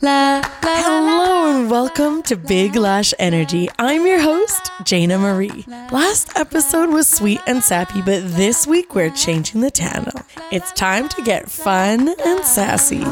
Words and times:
La, 0.00 0.40
la, 0.62 0.87
welcome 1.82 2.24
to 2.24 2.34
Big 2.34 2.74
Lash 2.74 3.14
Energy. 3.20 3.68
I'm 3.78 4.04
your 4.04 4.18
host, 4.18 4.72
Jayna 4.82 5.20
Marie. 5.20 5.64
Last 5.92 6.36
episode 6.36 6.90
was 6.90 7.08
sweet 7.08 7.40
and 7.46 7.62
sappy, 7.62 8.02
but 8.02 8.28
this 8.32 8.66
week 8.66 8.96
we're 8.96 9.10
changing 9.10 9.60
the 9.60 9.70
channel. 9.70 10.10
It's 10.50 10.72
time 10.72 11.08
to 11.10 11.22
get 11.22 11.48
fun 11.48 12.08
and 12.08 12.44
sassy. 12.44 13.04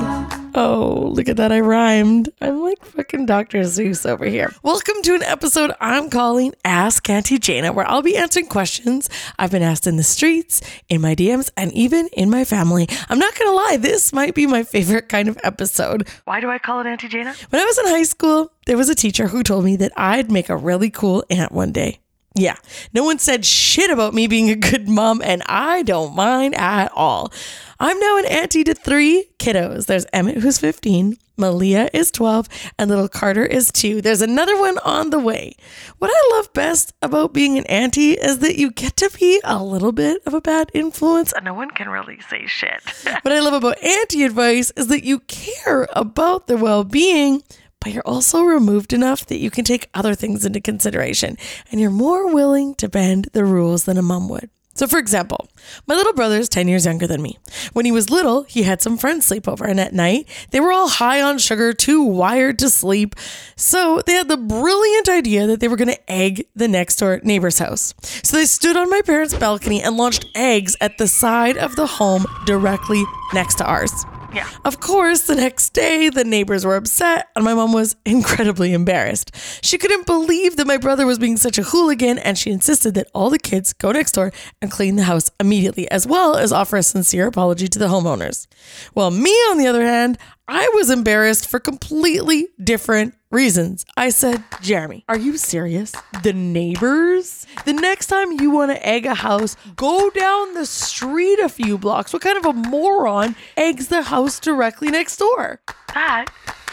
Oh, 0.59 1.13
look 1.13 1.29
at 1.29 1.37
that. 1.37 1.53
I 1.53 1.61
rhymed. 1.61 2.31
I'm 2.41 2.63
like 2.63 2.85
fucking 2.85 3.27
Dr. 3.27 3.61
Seuss 3.61 4.09
over 4.09 4.25
here. 4.25 4.53
Welcome 4.65 5.03
to 5.03 5.15
an 5.15 5.23
episode 5.23 5.71
I'm 5.81 6.11
calling 6.11 6.55
Ask 6.65 7.09
Auntie 7.09 7.39
Jayna, 7.39 7.73
where 7.73 7.89
I'll 7.89 8.03
be 8.03 8.17
answering 8.17 8.47
questions 8.47 9.09
I've 9.39 9.51
been 9.53 9.63
asked 9.63 9.87
in 9.87 9.97
the 9.97 10.03
streets, 10.03 10.61
in 10.89 11.03
my 11.03 11.15
DMs, 11.15 11.51
and 11.57 11.73
even 11.73 12.09
in 12.15 12.31
my 12.31 12.45
family. 12.45 12.89
I'm 13.09 13.19
not 13.19 13.39
going 13.39 13.51
to 13.51 13.55
lie, 13.55 13.77
this 13.77 14.13
might 14.13 14.35
be 14.35 14.47
my 14.47 14.65
favorite 14.65 15.09
kind 15.09 15.29
of 15.29 15.39
episode. 15.45 16.09
Why 16.25 16.41
do 16.41 16.51
I 16.51 16.59
call 16.59 16.81
it 16.81 16.87
Auntie 16.87 17.09
Jayna? 17.09 17.37
When 17.53 17.63
I 17.63 17.65
was 17.65 17.79
in 17.79 17.87
high 17.87 18.03
school, 18.05 18.51
there 18.67 18.77
was 18.77 18.89
a 18.89 18.95
teacher 18.95 19.29
who 19.29 19.43
told 19.43 19.65
me 19.65 19.77
that 19.77 19.93
I'd 19.97 20.31
make 20.31 20.49
a 20.49 20.57
really 20.57 20.91
cool 20.91 21.25
aunt 21.31 21.53
one 21.53 21.73
day. 21.73 22.01
Yeah, 22.39 22.57
no 22.93 23.03
one 23.03 23.19
said 23.19 23.47
shit 23.47 23.91
about 23.91 24.13
me 24.13 24.27
being 24.27 24.51
a 24.51 24.57
good 24.57 24.89
mom, 24.89 25.23
and 25.23 25.43
I 25.47 25.83
don't 25.83 26.15
mind 26.15 26.55
at 26.55 26.93
all. 26.93 27.33
I'm 27.81 27.99
now 27.99 28.19
an 28.19 28.27
auntie 28.27 28.65
to 28.65 28.75
three 28.75 29.31
kiddos. 29.39 29.87
There's 29.87 30.05
Emmett, 30.13 30.39
who's 30.39 30.59
15, 30.59 31.17
Malia 31.39 31.89
is 31.95 32.11
12, 32.11 32.49
and 32.79 32.91
little 32.91 33.09
Carter 33.09 33.45
is 33.45 33.73
2. 33.73 34.03
There's 34.03 34.21
another 34.21 34.59
one 34.59 34.77
on 34.85 35.11
the 35.11 35.19
way. 35.19 35.57
What 35.99 36.11
I 36.13 36.37
love 36.37 36.53
best 36.53 36.93
about 37.01 37.33
being 37.33 37.57
an 37.57 37.65
auntie 37.67 38.13
is 38.13 38.41
that 38.41 38.59
you 38.59 38.71
get 38.71 38.97
to 38.97 39.11
be 39.19 39.41
a 39.45 39.63
little 39.63 39.93
bit 39.93 40.21
of 40.27 40.35
a 40.35 40.41
bad 40.43 40.71
influence. 40.75 41.33
and 41.33 41.45
No 41.45 41.55
one 41.55 41.71
can 41.71 41.89
really 41.89 42.21
say 42.29 42.47
shit. 42.47 42.83
what 43.23 43.33
I 43.33 43.41
love 43.41 43.55
about 43.55 43.83
auntie 43.83 44.25
advice 44.25 44.73
is 44.77 44.89
that 44.89 45.05
you 45.05 45.21
care 45.21 45.89
about 45.93 46.49
their 46.49 46.59
well 46.59 46.85
being 46.85 47.43
but 47.81 47.93
you're 47.93 48.03
also 48.07 48.43
removed 48.43 48.93
enough 48.93 49.27
that 49.27 49.39
you 49.39 49.51
can 49.51 49.65
take 49.65 49.89
other 49.95 50.15
things 50.15 50.45
into 50.45 50.61
consideration 50.61 51.37
and 51.71 51.81
you're 51.81 51.91
more 51.91 52.33
willing 52.33 52.75
to 52.77 52.89
bend 52.89 53.29
the 53.33 53.45
rules 53.45 53.85
than 53.85 53.97
a 53.99 54.03
mom 54.03 54.29
would. 54.29 54.51
So, 54.77 54.87
for 54.87 54.99
example, 54.99 55.49
my 55.87 55.95
little 55.95 56.13
brother 56.13 56.37
is 56.37 56.51
10 56.51 56.69
years 56.69 56.85
younger 56.85 57.07
than 57.07 57.23
me. 57.23 57.39
When 57.73 57.87
he 57.87 57.93
was 57.93 58.11
little, 58.11 58.43
he 58.43 58.65
had 58.65 58.83
some 58.83 58.99
friends 58.99 59.25
sleep 59.25 59.49
over, 59.49 59.65
and 59.65 59.81
at 59.81 59.95
night, 59.95 60.29
they 60.51 60.61
were 60.61 60.71
all 60.71 60.89
high 60.89 61.23
on 61.23 61.39
sugar, 61.39 61.73
too 61.73 62.03
wired 62.03 62.59
to 62.59 62.69
sleep. 62.69 63.15
So, 63.57 64.03
they 64.05 64.13
had 64.13 64.29
the 64.29 64.37
brilliant 64.37 65.09
idea 65.09 65.47
that 65.47 65.61
they 65.61 65.69
were 65.69 65.77
going 65.77 65.95
to 65.95 66.13
egg 66.13 66.47
the 66.55 66.69
next 66.69 66.97
door 66.97 67.21
neighbor's 67.25 67.59
house. 67.59 67.95
So, 68.23 68.37
they 68.37 68.45
stood 68.45 68.77
on 68.77 68.91
my 68.91 69.01
parents' 69.01 69.33
balcony 69.33 69.81
and 69.81 69.97
launched 69.97 70.27
eggs 70.35 70.77
at 70.83 70.99
the 70.99 71.09
side 71.09 71.57
of 71.57 71.75
the 71.77 71.87
home 71.87 72.27
directly 72.45 73.03
next 73.33 73.55
to 73.57 73.65
ours. 73.65 74.05
Yeah. 74.35 74.49
Of 74.65 74.81
course, 74.81 75.23
the 75.23 75.35
next 75.35 75.71
day, 75.71 76.09
the 76.09 76.25
neighbors 76.25 76.65
were 76.65 76.77
upset, 76.77 77.29
and 77.35 77.45
my 77.45 77.55
mom 77.55 77.73
was 77.73 77.97
incredibly 78.05 78.73
embarrassed. 78.73 79.33
She 79.63 79.79
couldn't 79.79 80.07
believe 80.07 80.57
that 80.57 80.67
my 80.67 80.77
brother 80.77 81.07
was 81.07 81.19
being 81.19 81.37
such 81.37 81.59
a 81.59 81.63
hooligan, 81.63 82.19
and 82.19 82.37
she 82.37 82.51
insisted 82.51 82.95
that 82.95 83.09
all 83.15 83.31
the 83.31 83.39
kids 83.39 83.73
go 83.73 83.93
next 83.93 84.13
door 84.13 84.33
and 84.61 84.71
clean 84.71 84.97
the 84.97 85.05
house 85.05 85.31
immediately, 85.41 85.91
as 85.91 86.07
well 86.07 86.37
as 86.37 86.53
offer 86.53 86.77
a 86.77 86.83
sincere 86.83 87.27
apology 87.27 87.69
to 87.69 87.79
the 87.79 87.89
homeowners. 87.89 88.47
Well, 88.95 89.11
me, 89.11 89.31
on 89.51 89.59
the 89.59 89.67
other 89.67 89.85
hand, 89.85 90.19
I 90.49 90.71
was 90.75 90.91
embarrassed 90.91 91.49
for 91.49 91.59
completely 91.59 92.49
different 92.63 93.15
reasons. 93.37 93.85
I 93.97 94.09
said, 94.09 94.43
Jeremy, 94.63 95.05
are 95.09 95.19
you 95.19 95.37
serious? 95.37 95.93
The 96.23 96.33
neighbors? 96.33 97.47
The 97.67 97.75
next 97.75 98.07
time 98.07 98.41
you 98.41 98.51
want 98.51 98.73
to 98.73 98.85
egg 98.85 99.05
a 99.05 99.15
house, 99.15 99.57
go 99.77 100.11
down 100.11 100.55
the 100.55 100.67
street 100.67 101.39
a 101.39 101.49
few 101.49 101.77
blocks. 101.77 102.13
What 102.13 102.23
kind 102.23 102.39
of 102.39 102.47
a 102.47 102.53
moron 102.55 103.37
eggs 103.57 103.89
the 103.89 104.03
house 104.03 104.41
directly 104.41 104.89
next 104.89 105.19
door? 105.19 105.61
That 105.95 106.27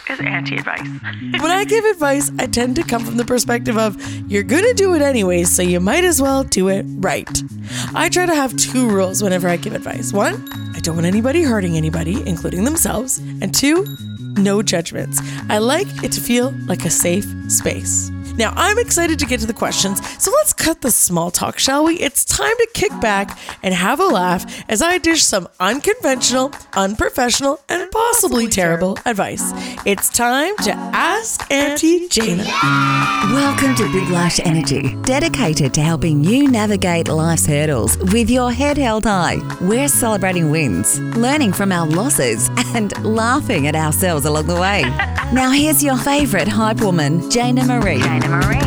is 0.08 0.20
auntie 0.20 0.56
advice. 0.56 0.80
when 1.40 1.50
I 1.50 1.64
give 1.64 1.84
advice, 1.84 2.32
I 2.38 2.46
tend 2.46 2.76
to 2.76 2.82
come 2.82 3.04
from 3.04 3.18
the 3.18 3.24
perspective 3.26 3.76
of 3.76 4.00
you're 4.30 4.42
going 4.42 4.64
to 4.64 4.74
do 4.74 4.94
it 4.94 5.02
anyways, 5.02 5.54
so 5.54 5.62
you 5.62 5.80
might 5.80 6.04
as 6.04 6.20
well 6.20 6.44
do 6.44 6.68
it 6.68 6.86
right. 6.88 7.42
I 7.94 8.08
try 8.08 8.24
to 8.24 8.34
have 8.34 8.56
two 8.56 8.88
rules 8.88 9.22
whenever 9.22 9.48
I 9.48 9.56
give 9.56 9.74
advice. 9.74 10.12
One, 10.14 10.48
I 10.74 10.80
don't 10.80 10.96
want 10.96 11.06
anybody 11.06 11.42
hurting 11.42 11.76
anybody, 11.76 12.26
including 12.26 12.64
themselves. 12.64 13.18
And 13.18 13.54
two, 13.54 13.84
no 14.38 14.62
judgments. 14.62 15.20
I 15.48 15.58
like 15.58 15.88
it 16.02 16.12
to 16.12 16.20
feel 16.20 16.54
like 16.66 16.84
a 16.84 16.90
safe 16.90 17.26
space. 17.48 18.10
Now, 18.36 18.52
I'm 18.56 18.80
excited 18.80 19.20
to 19.20 19.26
get 19.26 19.38
to 19.40 19.46
the 19.46 19.52
questions, 19.52 20.00
so 20.20 20.32
let's 20.32 20.52
cut 20.52 20.80
the 20.80 20.90
small 20.90 21.30
talk, 21.30 21.56
shall 21.56 21.84
we? 21.84 22.00
It's 22.00 22.24
time 22.24 22.56
to 22.56 22.68
kick 22.74 22.90
back 23.00 23.38
and 23.62 23.72
have 23.72 24.00
a 24.00 24.06
laugh 24.06 24.44
as 24.68 24.82
I 24.82 24.98
dish 24.98 25.22
some 25.22 25.48
unconventional, 25.60 26.50
unprofessional, 26.72 27.60
and 27.68 27.88
possibly 27.92 28.48
terrible 28.48 28.98
advice. 29.06 29.52
It's 29.86 30.08
time 30.08 30.56
to 30.58 30.72
ask 30.72 31.48
Auntie 31.52 32.08
Jayna. 32.08 32.44
Welcome 33.32 33.76
to 33.76 33.92
Big 33.92 34.10
Lash 34.10 34.40
Energy, 34.40 34.96
dedicated 35.02 35.72
to 35.74 35.80
helping 35.80 36.24
you 36.24 36.50
navigate 36.50 37.06
life's 37.06 37.46
hurdles 37.46 37.96
with 37.98 38.28
your 38.28 38.50
head 38.50 38.76
held 38.76 39.04
high. 39.04 39.38
We're 39.60 39.86
celebrating 39.86 40.50
wins, 40.50 40.98
learning 41.16 41.52
from 41.52 41.70
our 41.70 41.86
losses, 41.86 42.50
and 42.74 42.92
laughing 43.04 43.68
at 43.68 43.76
ourselves 43.76 44.26
along 44.26 44.48
the 44.48 44.60
way. 44.60 44.82
Now, 45.32 45.50
here's 45.50 45.82
your 45.82 45.96
favorite 45.96 46.46
hype 46.46 46.80
woman, 46.80 47.20
Jayna 47.22 47.66
Marie. 47.66 48.00
Jayna 48.00 48.28
Marie. 48.30 48.60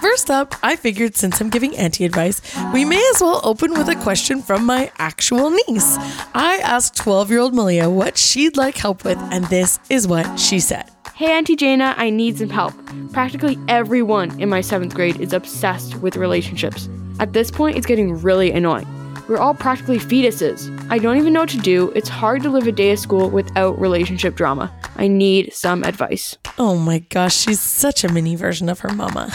First 0.00 0.30
up, 0.30 0.54
I 0.62 0.76
figured 0.76 1.16
since 1.16 1.40
I'm 1.40 1.50
giving 1.50 1.76
auntie 1.76 2.06
advice, 2.06 2.40
we 2.72 2.86
may 2.86 3.04
as 3.14 3.20
well 3.20 3.40
open 3.44 3.72
with 3.72 3.88
a 3.88 3.96
question 3.96 4.40
from 4.40 4.64
my 4.64 4.90
actual 4.96 5.50
niece. 5.50 5.96
I 6.34 6.60
asked 6.62 6.96
12 6.96 7.30
year 7.30 7.40
old 7.40 7.54
Malia 7.54 7.90
what 7.90 8.16
she'd 8.16 8.56
like 8.56 8.78
help 8.78 9.04
with, 9.04 9.18
and 9.30 9.44
this 9.46 9.78
is 9.90 10.06
what 10.08 10.38
she 10.38 10.58
said. 10.58 10.90
Hey, 11.14 11.32
Auntie 11.32 11.56
Jayna, 11.56 11.94
I 11.98 12.08
need 12.08 12.38
some 12.38 12.48
help. 12.50 12.72
Practically 13.12 13.58
everyone 13.68 14.40
in 14.40 14.48
my 14.48 14.62
seventh 14.62 14.94
grade 14.94 15.20
is 15.20 15.34
obsessed 15.34 15.96
with 15.96 16.16
relationships. 16.16 16.88
At 17.20 17.34
this 17.34 17.50
point, 17.50 17.76
it's 17.76 17.86
getting 17.86 18.14
really 18.22 18.50
annoying. 18.52 18.86
We're 19.28 19.38
all 19.38 19.54
practically 19.54 19.98
fetuses. 19.98 20.70
I 20.90 20.98
don't 20.98 21.16
even 21.16 21.32
know 21.32 21.40
what 21.40 21.48
to 21.50 21.58
do. 21.58 21.90
It's 21.96 22.08
hard 22.08 22.42
to 22.42 22.50
live 22.50 22.66
a 22.66 22.72
day 22.72 22.92
of 22.92 22.98
school 22.98 23.28
without 23.28 23.80
relationship 23.80 24.36
drama. 24.36 24.72
I 24.96 25.08
need 25.08 25.52
some 25.52 25.82
advice. 25.82 26.36
Oh 26.58 26.76
my 26.76 27.00
gosh, 27.00 27.36
she's 27.36 27.60
such 27.60 28.04
a 28.04 28.12
mini 28.12 28.36
version 28.36 28.68
of 28.68 28.80
her 28.80 28.90
mama. 28.90 29.32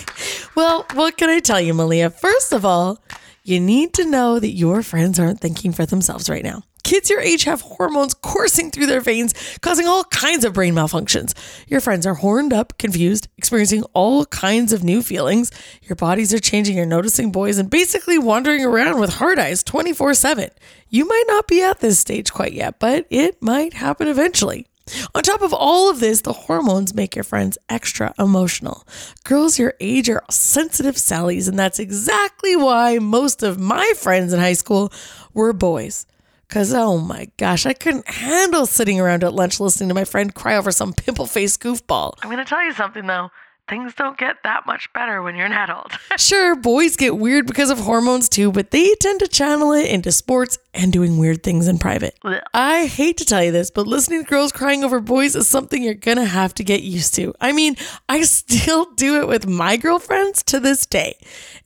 well, 0.54 0.86
what 0.94 1.16
can 1.16 1.28
I 1.28 1.40
tell 1.40 1.60
you, 1.60 1.74
Malia? 1.74 2.10
First 2.10 2.52
of 2.52 2.64
all, 2.64 3.02
you 3.42 3.60
need 3.60 3.92
to 3.94 4.06
know 4.06 4.38
that 4.38 4.52
your 4.52 4.82
friends 4.82 5.18
aren't 5.18 5.40
thinking 5.40 5.72
for 5.72 5.84
themselves 5.84 6.30
right 6.30 6.42
now. 6.42 6.62
Kids 6.84 7.08
your 7.08 7.20
age 7.20 7.44
have 7.44 7.62
hormones 7.62 8.12
coursing 8.12 8.70
through 8.70 8.84
their 8.84 9.00
veins, 9.00 9.32
causing 9.62 9.86
all 9.86 10.04
kinds 10.04 10.44
of 10.44 10.52
brain 10.52 10.74
malfunctions. 10.74 11.32
Your 11.66 11.80
friends 11.80 12.06
are 12.06 12.14
horned 12.14 12.52
up, 12.52 12.76
confused, 12.76 13.26
experiencing 13.38 13.84
all 13.94 14.26
kinds 14.26 14.70
of 14.70 14.84
new 14.84 15.02
feelings. 15.02 15.50
Your 15.82 15.96
bodies 15.96 16.34
are 16.34 16.38
changing, 16.38 16.76
you're 16.76 16.84
noticing 16.84 17.32
boys, 17.32 17.56
and 17.56 17.70
basically 17.70 18.18
wandering 18.18 18.66
around 18.66 19.00
with 19.00 19.14
hard 19.14 19.38
eyes 19.38 19.62
24 19.62 20.12
7. 20.12 20.50
You 20.90 21.08
might 21.08 21.24
not 21.26 21.48
be 21.48 21.62
at 21.62 21.80
this 21.80 21.98
stage 21.98 22.30
quite 22.30 22.52
yet, 22.52 22.78
but 22.78 23.06
it 23.08 23.42
might 23.42 23.72
happen 23.72 24.06
eventually. 24.06 24.66
On 25.14 25.22
top 25.22 25.40
of 25.40 25.54
all 25.54 25.88
of 25.88 26.00
this, 26.00 26.20
the 26.20 26.34
hormones 26.34 26.94
make 26.94 27.16
your 27.16 27.24
friends 27.24 27.56
extra 27.70 28.12
emotional. 28.18 28.86
Girls 29.24 29.58
your 29.58 29.72
age 29.80 30.10
are 30.10 30.22
sensitive 30.30 30.96
Sallys, 30.96 31.48
and 31.48 31.58
that's 31.58 31.78
exactly 31.78 32.54
why 32.54 32.98
most 32.98 33.42
of 33.42 33.58
my 33.58 33.90
friends 33.96 34.34
in 34.34 34.40
high 34.40 34.52
school 34.52 34.92
were 35.32 35.54
boys. 35.54 36.06
Because, 36.54 36.72
oh 36.72 36.98
my 36.98 37.28
gosh, 37.36 37.66
I 37.66 37.72
couldn't 37.72 38.08
handle 38.08 38.64
sitting 38.64 39.00
around 39.00 39.24
at 39.24 39.34
lunch 39.34 39.58
listening 39.58 39.88
to 39.88 39.94
my 39.96 40.04
friend 40.04 40.32
cry 40.32 40.56
over 40.56 40.70
some 40.70 40.92
pimple 40.92 41.26
faced 41.26 41.60
goofball. 41.60 42.12
I'm 42.22 42.30
going 42.30 42.38
to 42.38 42.48
tell 42.48 42.62
you 42.62 42.72
something 42.72 43.08
though. 43.08 43.32
Things 43.66 43.94
don't 43.94 44.18
get 44.18 44.36
that 44.44 44.66
much 44.66 44.92
better 44.92 45.22
when 45.22 45.36
you're 45.36 45.46
an 45.46 45.52
adult. 45.52 45.92
sure, 46.18 46.54
boys 46.54 46.96
get 46.96 47.16
weird 47.16 47.46
because 47.46 47.70
of 47.70 47.78
hormones 47.78 48.28
too, 48.28 48.52
but 48.52 48.72
they 48.72 48.94
tend 48.96 49.20
to 49.20 49.28
channel 49.28 49.72
it 49.72 49.86
into 49.86 50.12
sports 50.12 50.58
and 50.74 50.92
doing 50.92 51.16
weird 51.16 51.42
things 51.42 51.66
in 51.66 51.78
private. 51.78 52.18
I 52.52 52.84
hate 52.84 53.16
to 53.18 53.24
tell 53.24 53.42
you 53.42 53.52
this, 53.52 53.70
but 53.70 53.86
listening 53.86 54.22
to 54.22 54.28
girls 54.28 54.52
crying 54.52 54.84
over 54.84 55.00
boys 55.00 55.34
is 55.34 55.48
something 55.48 55.82
you're 55.82 55.94
gonna 55.94 56.26
have 56.26 56.52
to 56.54 56.64
get 56.64 56.82
used 56.82 57.14
to. 57.14 57.32
I 57.40 57.52
mean, 57.52 57.76
I 58.06 58.22
still 58.22 58.92
do 58.96 59.22
it 59.22 59.28
with 59.28 59.46
my 59.46 59.78
girlfriends 59.78 60.42
to 60.44 60.60
this 60.60 60.84
day. 60.84 61.16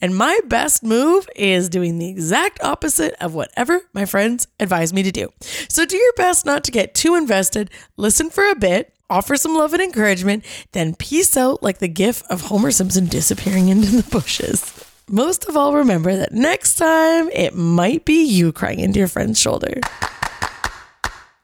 And 0.00 0.16
my 0.16 0.38
best 0.46 0.84
move 0.84 1.28
is 1.34 1.68
doing 1.68 1.98
the 1.98 2.08
exact 2.08 2.62
opposite 2.62 3.14
of 3.20 3.34
whatever 3.34 3.80
my 3.92 4.04
friends 4.04 4.46
advise 4.60 4.92
me 4.92 5.02
to 5.02 5.10
do. 5.10 5.32
So 5.68 5.84
do 5.84 5.96
your 5.96 6.12
best 6.16 6.46
not 6.46 6.62
to 6.64 6.70
get 6.70 6.94
too 6.94 7.16
invested, 7.16 7.70
listen 7.96 8.30
for 8.30 8.48
a 8.48 8.54
bit, 8.54 8.94
offer 9.10 9.36
some 9.36 9.54
love 9.54 9.72
and 9.72 9.82
encouragement, 9.82 10.44
then 10.72 10.94
peace 10.94 11.36
out 11.36 11.62
like 11.62 11.78
the 11.78 11.88
gif 11.88 12.22
of 12.30 12.42
Homer 12.42 12.70
Simpson 12.70 13.06
disappearing 13.06 13.68
into 13.68 13.88
the 13.88 14.08
bushes. 14.10 14.84
Most 15.08 15.48
of 15.48 15.56
all, 15.56 15.74
remember 15.74 16.16
that 16.16 16.32
next 16.32 16.74
time 16.74 17.30
it 17.30 17.54
might 17.54 18.04
be 18.04 18.24
you 18.24 18.52
crying 18.52 18.80
into 18.80 18.98
your 18.98 19.08
friend's 19.08 19.40
shoulder. 19.40 19.80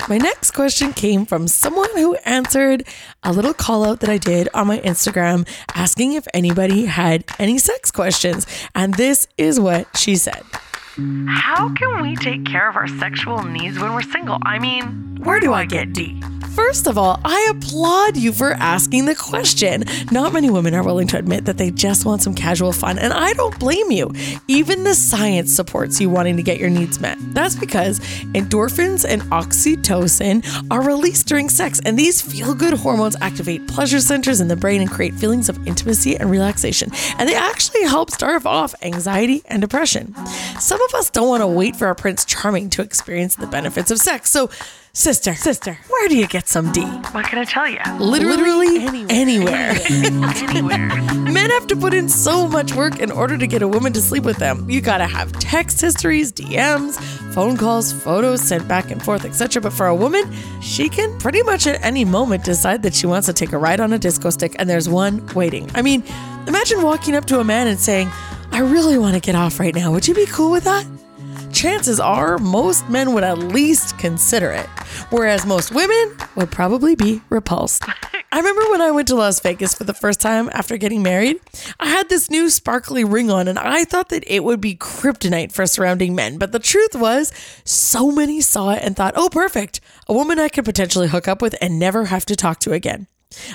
My 0.07 0.19
next 0.19 0.51
question 0.51 0.93
came 0.93 1.25
from 1.25 1.49
someone 1.49 1.89
who 1.95 2.15
answered 2.27 2.87
a 3.23 3.33
little 3.33 3.55
call 3.55 3.87
out 3.87 4.01
that 4.01 4.11
I 4.11 4.19
did 4.19 4.51
on 4.53 4.67
my 4.67 4.81
Instagram 4.81 5.49
asking 5.75 6.13
if 6.13 6.27
anybody 6.35 6.85
had 6.85 7.25
any 7.39 7.57
sex 7.57 7.91
questions. 7.91 8.47
And 8.75 8.93
this 8.95 9.27
is 9.39 9.59
what 9.59 9.97
she 9.97 10.17
said 10.17 10.43
How 10.97 11.75
can 11.75 12.03
we 12.03 12.15
take 12.15 12.47
care 12.47 12.69
of 12.69 12.77
our 12.77 12.87
sexual 12.87 13.43
needs 13.43 13.81
when 13.81 13.95
we're 13.95 14.03
single? 14.03 14.39
I 14.45 14.61
mean, 14.61 15.19
where 15.25 15.41
do 15.41 15.53
I 15.53 15.65
get 15.65 15.93
D? 15.93 16.23
First 16.55 16.87
of 16.87 16.97
all, 16.97 17.21
I 17.25 17.51
applaud 17.51 18.17
you 18.17 18.33
for 18.33 18.53
asking 18.53 19.07
the 19.07 19.17
question. 19.17 19.83
Not 20.13 20.33
many 20.33 20.51
women 20.51 20.73
are 20.75 20.85
willing 20.85 21.09
to 21.09 21.19
admit 21.19 21.47
that 21.47 21.59
they 21.59 21.73
just 21.73 22.05
want 22.05 22.23
some 22.23 22.33
casual 22.33 22.73
fun, 22.73 22.97
and 22.97 23.13
I 23.13 23.33
don't 23.33 23.59
blame 23.59 23.91
you. 23.91 24.13
Even 24.47 24.85
the 24.85 24.95
science 24.95 25.53
supports 25.53 26.01
you 26.01 26.09
wanting 26.09 26.37
to 26.37 26.45
get 26.45 26.61
your 26.61 26.71
needs 26.71 27.01
met. 27.01 27.19
That's 27.35 27.57
because 27.57 27.99
endorphins 28.35 29.05
and 29.05 29.23
oxytocin 29.33 30.47
are 30.71 30.83
released 30.83 31.27
during 31.27 31.49
sex, 31.49 31.81
and 31.85 31.99
these 31.99 32.23
feel 32.23 32.55
good 32.55 32.75
hormones 32.75 33.17
activate 33.21 33.67
pleasure 33.67 34.01
centers 34.01 34.41
in 34.41 34.47
the 34.47 34.55
brain 34.55 34.81
and 34.81 34.91
create 34.91 35.15
feelings 35.15 35.49
of 35.49 35.67
intimacy 35.67 36.17
and 36.17 36.31
relaxation. 36.31 36.93
And 37.19 37.29
they 37.29 37.35
actually 37.35 37.83
help 37.83 38.13
starve 38.13 38.47
off 38.47 38.77
anxiety 38.83 39.43
and 39.47 39.61
depression. 39.61 40.15
Some 40.61 40.81
of 40.85 40.95
us 40.95 41.11
don't 41.11 41.29
want 41.29 41.43
to 41.43 41.47
wait 41.47 41.77
for 41.77 41.87
our 41.87 41.95
Prince 41.95 42.25
Charming 42.25 42.71
to 42.71 42.83
experience 42.83 43.37
the 43.37 43.47
benefits 43.47 43.91
of 43.91 43.99
sex, 43.99 44.31
so 44.31 44.51
Sister, 44.97 45.35
sister, 45.35 45.77
where 45.89 46.09
do 46.09 46.17
you 46.17 46.29
get 46.29 46.47
some 46.47 46.71
D? 46.71 46.81
What 46.81 47.25
can 47.25 47.41
I 47.41 47.45
tell 47.45 47.69
you? 47.69 47.81
Literally, 47.99 48.85
anywhere. 49.09 49.75
Anywhere. 49.81 50.89
Men 51.33 51.51
have 51.51 51.67
to 51.67 51.75
put 51.75 51.93
in 51.95 52.09
so 52.09 52.47
much 52.47 52.73
work 52.75 53.01
in 53.01 53.11
order 53.11 53.37
to 53.37 53.49
get 53.49 53.61
a 53.61 53.67
woman 53.67 53.93
to 53.95 54.01
sleep 54.01 54.23
with 54.23 54.37
them. 54.37 54.71
You 54.71 54.81
gotta 54.81 55.07
have 55.07 55.33
text 55.41 55.81
histories, 55.81 56.31
DMs, 56.31 56.95
phone 57.35 57.57
calls, 57.57 57.93
photos 57.93 58.41
sent 58.41 58.69
back 58.69 58.93
and 58.93 59.03
forth, 59.03 59.25
etc. 59.25 59.61
But 59.61 59.73
for 59.73 59.89
a 59.89 59.97
woman, 59.97 60.33
she 60.63 60.89
can 60.89 61.19
pretty 61.19 61.43
much 61.43 61.67
at 61.67 61.85
any 61.85 62.05
moment 62.05 62.45
decide 62.45 62.85
that 62.85 62.95
she 62.95 63.09
wants 63.09 63.27
to 63.27 63.33
take 63.33 63.51
a 63.51 63.59
ride 63.59 63.81
on 63.81 63.93
a 63.93 63.99
disco 63.99 64.31
stick 64.31 64.55
and 64.61 64.71
there's 64.71 64.89
one 64.89 65.27
waiting. 65.35 65.69
I 65.75 65.83
mean, 65.83 66.05
imagine 66.47 66.83
walking 66.83 67.17
up 67.17 67.25
to 67.25 67.41
a 67.41 67.45
man 67.45 67.67
and 67.67 67.81
saying, 67.81 68.13
I 68.55 68.61
really 68.61 68.99
want 68.99 69.15
to 69.15 69.21
get 69.21 69.35
off 69.35 69.59
right 69.59 69.75
now. 69.75 69.91
Would 69.91 70.07
you 70.07 70.15
be 70.15 70.27
cool 70.27 70.53
with 70.53 70.63
that? 70.63 70.87
chances 71.55 72.01
are 72.01 72.37
most 72.39 72.89
men 72.91 73.15
would 73.15 73.25
at 73.25 73.39
least 73.39 73.97
consider 73.97 74.51
it, 74.51 74.67
whereas 75.11 75.47
most 75.47 75.73
women 75.73 76.17
would 76.35 76.51
probably 76.51 76.95
be 76.97 77.23
repulsed. 77.31 77.85
I 78.33 78.39
remember 78.39 78.63
when 78.71 78.81
I 78.81 78.91
went 78.91 79.07
to 79.09 79.15
Las 79.15 79.39
Vegas 79.39 79.73
for 79.73 79.85
the 79.85 79.95
first 79.95 80.21
time 80.21 80.51
after 80.53 80.77
getting 80.77 81.03
married, 81.03 81.39
I 81.79 81.87
had 81.87 82.09
this 82.09 82.29
new 82.29 82.51
sparkly 82.51 83.05
ring 83.05 83.31
on 83.31 83.47
and 83.47 83.59
I 83.59 83.85
thought 83.85 84.09
that 84.09 84.25
it 84.27 84.43
would 84.43 84.61
be 84.61 84.75
kryptonite 84.75 85.53
for 85.53 85.65
surrounding 85.67 86.17
men. 86.17 86.39
But 86.39 86.51
the 86.51 86.59
truth 86.59 86.97
was, 86.97 87.33
so 87.65 88.11
many 88.11 88.41
saw 88.41 88.71
it 88.71 88.81
and 88.83 88.97
thought, 88.97 89.15
oh, 89.17 89.29
perfect, 89.31 89.81
a 90.09 90.13
woman 90.13 90.41
I 90.41 90.49
could 90.49 90.65
potentially 90.65 91.07
hook 91.07 91.29
up 91.29 91.41
with 91.41 91.55
and 91.63 91.79
never 91.79 92.07
have 92.07 92.27
to 92.27 92.37
talk 92.37 92.59
to 92.61 92.73
again. 92.73 93.07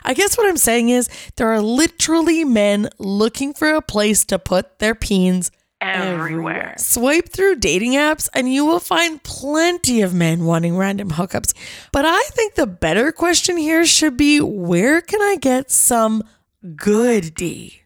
I 0.03 0.13
guess 0.13 0.37
what 0.37 0.47
I'm 0.47 0.57
saying 0.57 0.89
is 0.89 1.09
there 1.35 1.51
are 1.51 1.61
literally 1.61 2.43
men 2.43 2.89
looking 2.97 3.53
for 3.53 3.69
a 3.69 3.81
place 3.81 4.25
to 4.25 4.39
put 4.39 4.79
their 4.79 4.95
peens 4.95 5.51
Everywhere. 5.81 6.75
Swipe 6.77 7.29
through 7.29 7.55
dating 7.55 7.93
apps 7.93 8.27
and 8.33 8.51
you 8.51 8.65
will 8.65 8.81
find 8.81 9.23
plenty 9.23 10.01
of 10.01 10.13
men 10.13 10.43
wanting 10.43 10.75
random 10.75 11.11
hookups. 11.11 11.53
But 11.93 12.03
I 12.05 12.21
think 12.33 12.55
the 12.55 12.67
better 12.67 13.13
question 13.13 13.55
here 13.55 13.85
should 13.85 14.17
be 14.17 14.41
where 14.41 14.99
can 14.99 15.21
I 15.21 15.37
get 15.39 15.71
some 15.71 16.23
good 16.75 17.33
D? 17.33 17.83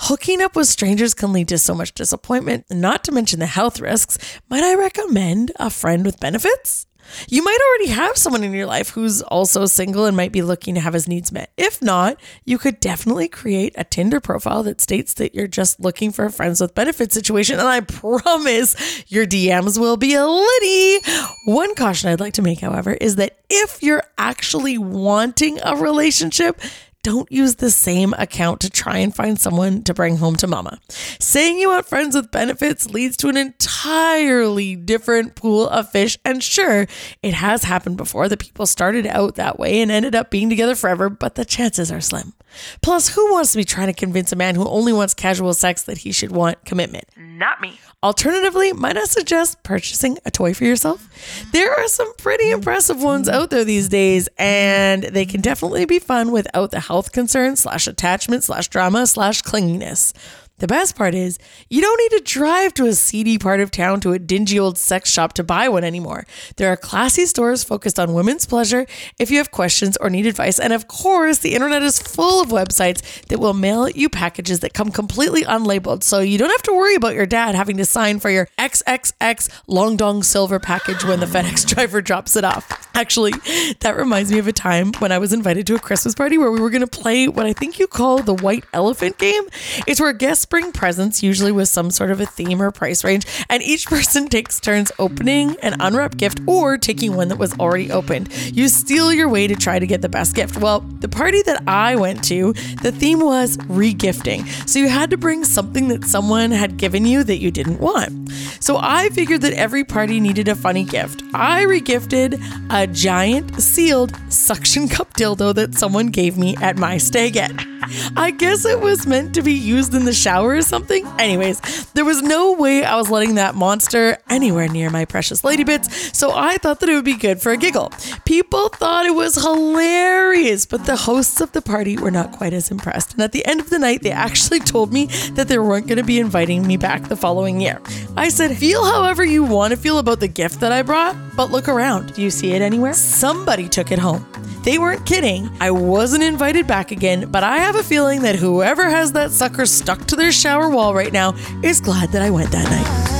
Hooking 0.00 0.42
up 0.42 0.54
with 0.54 0.68
strangers 0.68 1.14
can 1.14 1.32
lead 1.32 1.48
to 1.48 1.58
so 1.58 1.74
much 1.74 1.94
disappointment, 1.94 2.66
not 2.70 3.04
to 3.04 3.12
mention 3.12 3.40
the 3.40 3.46
health 3.46 3.80
risks. 3.80 4.18
Might 4.50 4.64
I 4.64 4.74
recommend 4.74 5.52
a 5.56 5.70
friend 5.70 6.04
with 6.04 6.20
benefits? 6.20 6.86
You 7.28 7.42
might 7.42 7.58
already 7.68 7.92
have 7.92 8.16
someone 8.16 8.44
in 8.44 8.52
your 8.52 8.66
life 8.66 8.90
who's 8.90 9.22
also 9.22 9.66
single 9.66 10.06
and 10.06 10.16
might 10.16 10.32
be 10.32 10.42
looking 10.42 10.74
to 10.74 10.80
have 10.80 10.94
his 10.94 11.08
needs 11.08 11.32
met. 11.32 11.50
If 11.56 11.82
not, 11.82 12.18
you 12.44 12.58
could 12.58 12.80
definitely 12.80 13.28
create 13.28 13.74
a 13.76 13.84
Tinder 13.84 14.20
profile 14.20 14.62
that 14.64 14.80
states 14.80 15.14
that 15.14 15.34
you're 15.34 15.46
just 15.46 15.80
looking 15.80 16.12
for 16.12 16.24
a 16.24 16.30
friends 16.30 16.60
with 16.60 16.74
benefits 16.74 17.14
situation. 17.14 17.58
And 17.58 17.68
I 17.68 17.80
promise 17.80 19.04
your 19.08 19.26
DMs 19.26 19.78
will 19.78 19.96
be 19.96 20.14
a 20.14 20.26
litty. 20.26 21.00
One 21.46 21.74
caution 21.74 22.10
I'd 22.10 22.20
like 22.20 22.34
to 22.34 22.42
make, 22.42 22.60
however, 22.60 22.92
is 22.92 23.16
that 23.16 23.38
if 23.48 23.82
you're 23.82 24.04
actually 24.18 24.78
wanting 24.78 25.58
a 25.62 25.76
relationship, 25.76 26.60
don't 27.02 27.30
use 27.32 27.56
the 27.56 27.70
same 27.70 28.14
account 28.18 28.60
to 28.60 28.70
try 28.70 28.98
and 28.98 29.14
find 29.14 29.40
someone 29.40 29.82
to 29.84 29.94
bring 29.94 30.18
home 30.18 30.36
to 30.36 30.46
mama. 30.46 30.78
Saying 31.18 31.58
you 31.58 31.68
want 31.68 31.86
friends 31.86 32.14
with 32.14 32.30
benefits 32.30 32.90
leads 32.90 33.16
to 33.18 33.28
an 33.28 33.36
entirely 33.36 34.76
different 34.76 35.34
pool 35.34 35.68
of 35.68 35.90
fish. 35.90 36.18
And 36.24 36.42
sure, 36.42 36.86
it 37.22 37.34
has 37.34 37.64
happened 37.64 37.96
before 37.96 38.28
that 38.28 38.38
people 38.38 38.66
started 38.66 39.06
out 39.06 39.36
that 39.36 39.58
way 39.58 39.80
and 39.80 39.90
ended 39.90 40.14
up 40.14 40.30
being 40.30 40.50
together 40.50 40.74
forever, 40.74 41.08
but 41.08 41.36
the 41.36 41.44
chances 41.44 41.90
are 41.90 42.00
slim. 42.00 42.34
Plus, 42.82 43.08
who 43.08 43.32
wants 43.32 43.52
to 43.52 43.58
be 43.58 43.64
trying 43.64 43.86
to 43.86 43.92
convince 43.92 44.32
a 44.32 44.36
man 44.36 44.54
who 44.54 44.66
only 44.68 44.92
wants 44.92 45.14
casual 45.14 45.54
sex 45.54 45.82
that 45.84 45.98
he 45.98 46.12
should 46.12 46.32
want 46.32 46.64
commitment? 46.64 47.04
Not 47.16 47.60
me. 47.60 47.80
Alternatively, 48.02 48.72
might 48.72 48.96
I 48.96 49.04
suggest 49.04 49.62
purchasing 49.62 50.18
a 50.24 50.30
toy 50.30 50.54
for 50.54 50.64
yourself? 50.64 51.06
There 51.52 51.72
are 51.72 51.88
some 51.88 52.14
pretty 52.16 52.50
impressive 52.50 53.02
ones 53.02 53.28
out 53.28 53.50
there 53.50 53.64
these 53.64 53.88
days, 53.88 54.28
and 54.38 55.02
they 55.02 55.26
can 55.26 55.40
definitely 55.40 55.84
be 55.84 55.98
fun 55.98 56.32
without 56.32 56.70
the 56.70 56.80
health 56.80 57.12
concerns 57.12 57.60
slash 57.60 57.86
attachment 57.86 58.44
slash 58.44 58.68
drama 58.68 59.06
slash 59.06 59.42
clinginess. 59.42 60.14
The 60.60 60.66
best 60.66 60.94
part 60.94 61.14
is, 61.14 61.38
you 61.70 61.80
don't 61.80 61.96
need 61.98 62.18
to 62.18 62.22
drive 62.22 62.74
to 62.74 62.86
a 62.86 62.92
seedy 62.92 63.38
part 63.38 63.60
of 63.60 63.70
town 63.70 64.00
to 64.00 64.12
a 64.12 64.18
dingy 64.18 64.58
old 64.58 64.76
sex 64.76 65.10
shop 65.10 65.32
to 65.34 65.42
buy 65.42 65.70
one 65.70 65.84
anymore. 65.84 66.26
There 66.56 66.70
are 66.70 66.76
classy 66.76 67.24
stores 67.24 67.64
focused 67.64 67.98
on 67.98 68.12
women's 68.12 68.44
pleasure 68.44 68.86
if 69.18 69.30
you 69.30 69.38
have 69.38 69.50
questions 69.50 69.96
or 70.02 70.10
need 70.10 70.26
advice. 70.26 70.58
And 70.58 70.74
of 70.74 70.86
course, 70.86 71.38
the 71.38 71.54
internet 71.54 71.82
is 71.82 71.98
full 71.98 72.42
of 72.42 72.50
websites 72.50 73.00
that 73.28 73.40
will 73.40 73.54
mail 73.54 73.88
you 73.88 74.10
packages 74.10 74.60
that 74.60 74.74
come 74.74 74.90
completely 74.90 75.44
unlabeled. 75.44 76.02
So 76.02 76.20
you 76.20 76.36
don't 76.36 76.50
have 76.50 76.62
to 76.64 76.74
worry 76.74 76.94
about 76.94 77.14
your 77.14 77.26
dad 77.26 77.54
having 77.54 77.78
to 77.78 77.86
sign 77.86 78.20
for 78.20 78.28
your 78.28 78.46
XXX 78.58 79.48
Long 79.66 79.96
Dong 79.96 80.22
Silver 80.22 80.60
package 80.60 81.04
when 81.04 81.20
the 81.20 81.26
FedEx 81.26 81.66
driver 81.74 82.02
drops 82.02 82.36
it 82.36 82.44
off. 82.44 82.86
Actually, 82.94 83.32
that 83.80 83.96
reminds 83.96 84.30
me 84.30 84.38
of 84.38 84.46
a 84.46 84.52
time 84.52 84.92
when 84.98 85.10
I 85.10 85.16
was 85.16 85.32
invited 85.32 85.66
to 85.68 85.74
a 85.74 85.78
Christmas 85.78 86.14
party 86.14 86.36
where 86.36 86.52
we 86.52 86.60
were 86.60 86.68
going 86.68 86.82
to 86.82 86.86
play 86.86 87.28
what 87.28 87.46
I 87.46 87.54
think 87.54 87.78
you 87.78 87.86
call 87.86 88.18
the 88.18 88.34
white 88.34 88.64
elephant 88.74 89.16
game. 89.16 89.44
It's 89.86 89.98
where 89.98 90.12
guests 90.12 90.49
bring 90.50 90.72
presents, 90.72 91.22
usually 91.22 91.52
with 91.52 91.68
some 91.68 91.90
sort 91.90 92.10
of 92.10 92.20
a 92.20 92.26
theme 92.26 92.60
or 92.60 92.70
price 92.72 93.04
range, 93.04 93.24
and 93.48 93.62
each 93.62 93.86
person 93.86 94.28
takes 94.28 94.60
turns 94.60 94.92
opening 94.98 95.56
an 95.62 95.76
unwrapped 95.80 96.18
gift 96.18 96.40
or 96.46 96.76
taking 96.76 97.14
one 97.14 97.28
that 97.28 97.38
was 97.38 97.58
already 97.58 97.90
opened. 97.90 98.28
You 98.54 98.68
steal 98.68 99.12
your 99.12 99.28
way 99.28 99.46
to 99.46 99.54
try 99.54 99.78
to 99.78 99.86
get 99.86 100.02
the 100.02 100.08
best 100.08 100.34
gift. 100.34 100.58
Well, 100.58 100.80
the 100.80 101.08
party 101.08 101.40
that 101.42 101.62
I 101.68 101.94
went 101.96 102.22
to, 102.24 102.52
the 102.82 102.92
theme 102.92 103.20
was 103.20 103.56
regifting. 103.58 104.46
So 104.68 104.80
you 104.80 104.88
had 104.88 105.10
to 105.10 105.16
bring 105.16 105.44
something 105.44 105.88
that 105.88 106.04
someone 106.04 106.50
had 106.50 106.76
given 106.76 107.06
you 107.06 107.22
that 107.24 107.38
you 107.38 107.52
didn't 107.52 107.78
want. 107.78 108.30
So 108.60 108.76
I 108.76 109.08
figured 109.10 109.42
that 109.42 109.52
every 109.52 109.84
party 109.84 110.18
needed 110.18 110.48
a 110.48 110.56
funny 110.56 110.84
gift. 110.84 111.22
I 111.32 111.64
regifted 111.64 112.42
a 112.70 112.88
giant 112.88 113.62
sealed 113.62 114.12
suction 114.32 114.88
cup 114.88 115.14
dildo 115.14 115.54
that 115.54 115.76
someone 115.76 116.08
gave 116.08 116.36
me 116.36 116.56
at 116.56 116.76
my 116.76 116.98
stagette. 116.98 117.69
I 118.16 118.30
guess 118.30 118.64
it 118.64 118.80
was 118.80 119.06
meant 119.06 119.34
to 119.34 119.42
be 119.42 119.54
used 119.54 119.94
in 119.94 120.04
the 120.04 120.12
shower 120.12 120.50
or 120.50 120.62
something. 120.62 121.06
Anyways, 121.18 121.60
there 121.92 122.04
was 122.04 122.22
no 122.22 122.52
way 122.52 122.84
I 122.84 122.96
was 122.96 123.10
letting 123.10 123.36
that 123.36 123.54
monster 123.54 124.18
anywhere 124.28 124.68
near 124.68 124.90
my 124.90 125.04
precious 125.04 125.44
lady 125.44 125.64
bits, 125.64 126.16
so 126.16 126.32
I 126.34 126.58
thought 126.58 126.80
that 126.80 126.88
it 126.88 126.94
would 126.94 127.04
be 127.04 127.16
good 127.16 127.40
for 127.40 127.52
a 127.52 127.56
giggle. 127.56 127.92
People 128.24 128.68
thought 128.68 129.06
it 129.06 129.14
was 129.14 129.34
hilarious, 129.36 130.66
but 130.66 130.86
the 130.86 130.96
hosts 130.96 131.40
of 131.40 131.52
the 131.52 131.62
party 131.62 131.96
were 131.96 132.10
not 132.10 132.32
quite 132.32 132.52
as 132.52 132.70
impressed. 132.70 133.14
And 133.14 133.22
at 133.22 133.32
the 133.32 133.44
end 133.46 133.60
of 133.60 133.70
the 133.70 133.78
night, 133.78 134.02
they 134.02 134.10
actually 134.10 134.60
told 134.60 134.92
me 134.92 135.06
that 135.32 135.48
they 135.48 135.58
weren't 135.58 135.86
going 135.86 135.98
to 135.98 136.04
be 136.04 136.20
inviting 136.20 136.66
me 136.66 136.76
back 136.76 137.08
the 137.08 137.16
following 137.16 137.60
year. 137.60 137.80
I 138.16 138.28
said, 138.28 138.56
feel 138.56 138.84
however 138.84 139.24
you 139.24 139.44
want 139.44 139.72
to 139.72 139.76
feel 139.76 139.98
about 139.98 140.20
the 140.20 140.28
gift 140.28 140.60
that 140.60 140.72
I 140.72 140.82
brought, 140.82 141.16
but 141.36 141.50
look 141.50 141.68
around. 141.68 142.14
Do 142.14 142.22
you 142.22 142.30
see 142.30 142.52
it 142.52 142.62
anywhere? 142.62 142.92
Somebody 142.92 143.68
took 143.68 143.90
it 143.90 143.98
home. 143.98 144.29
They 144.62 144.78
weren't 144.78 145.06
kidding. 145.06 145.50
I 145.60 145.70
wasn't 145.70 146.22
invited 146.22 146.66
back 146.66 146.90
again, 146.90 147.30
but 147.30 147.42
I 147.42 147.58
have 147.58 147.76
a 147.76 147.82
feeling 147.82 148.22
that 148.22 148.36
whoever 148.36 148.90
has 148.90 149.12
that 149.12 149.30
sucker 149.30 149.64
stuck 149.64 150.04
to 150.06 150.16
their 150.16 150.32
shower 150.32 150.68
wall 150.68 150.94
right 150.94 151.12
now 151.12 151.34
is 151.62 151.80
glad 151.80 152.12
that 152.12 152.20
I 152.20 152.30
went 152.30 152.50
that 152.50 152.68
night. 152.68 153.10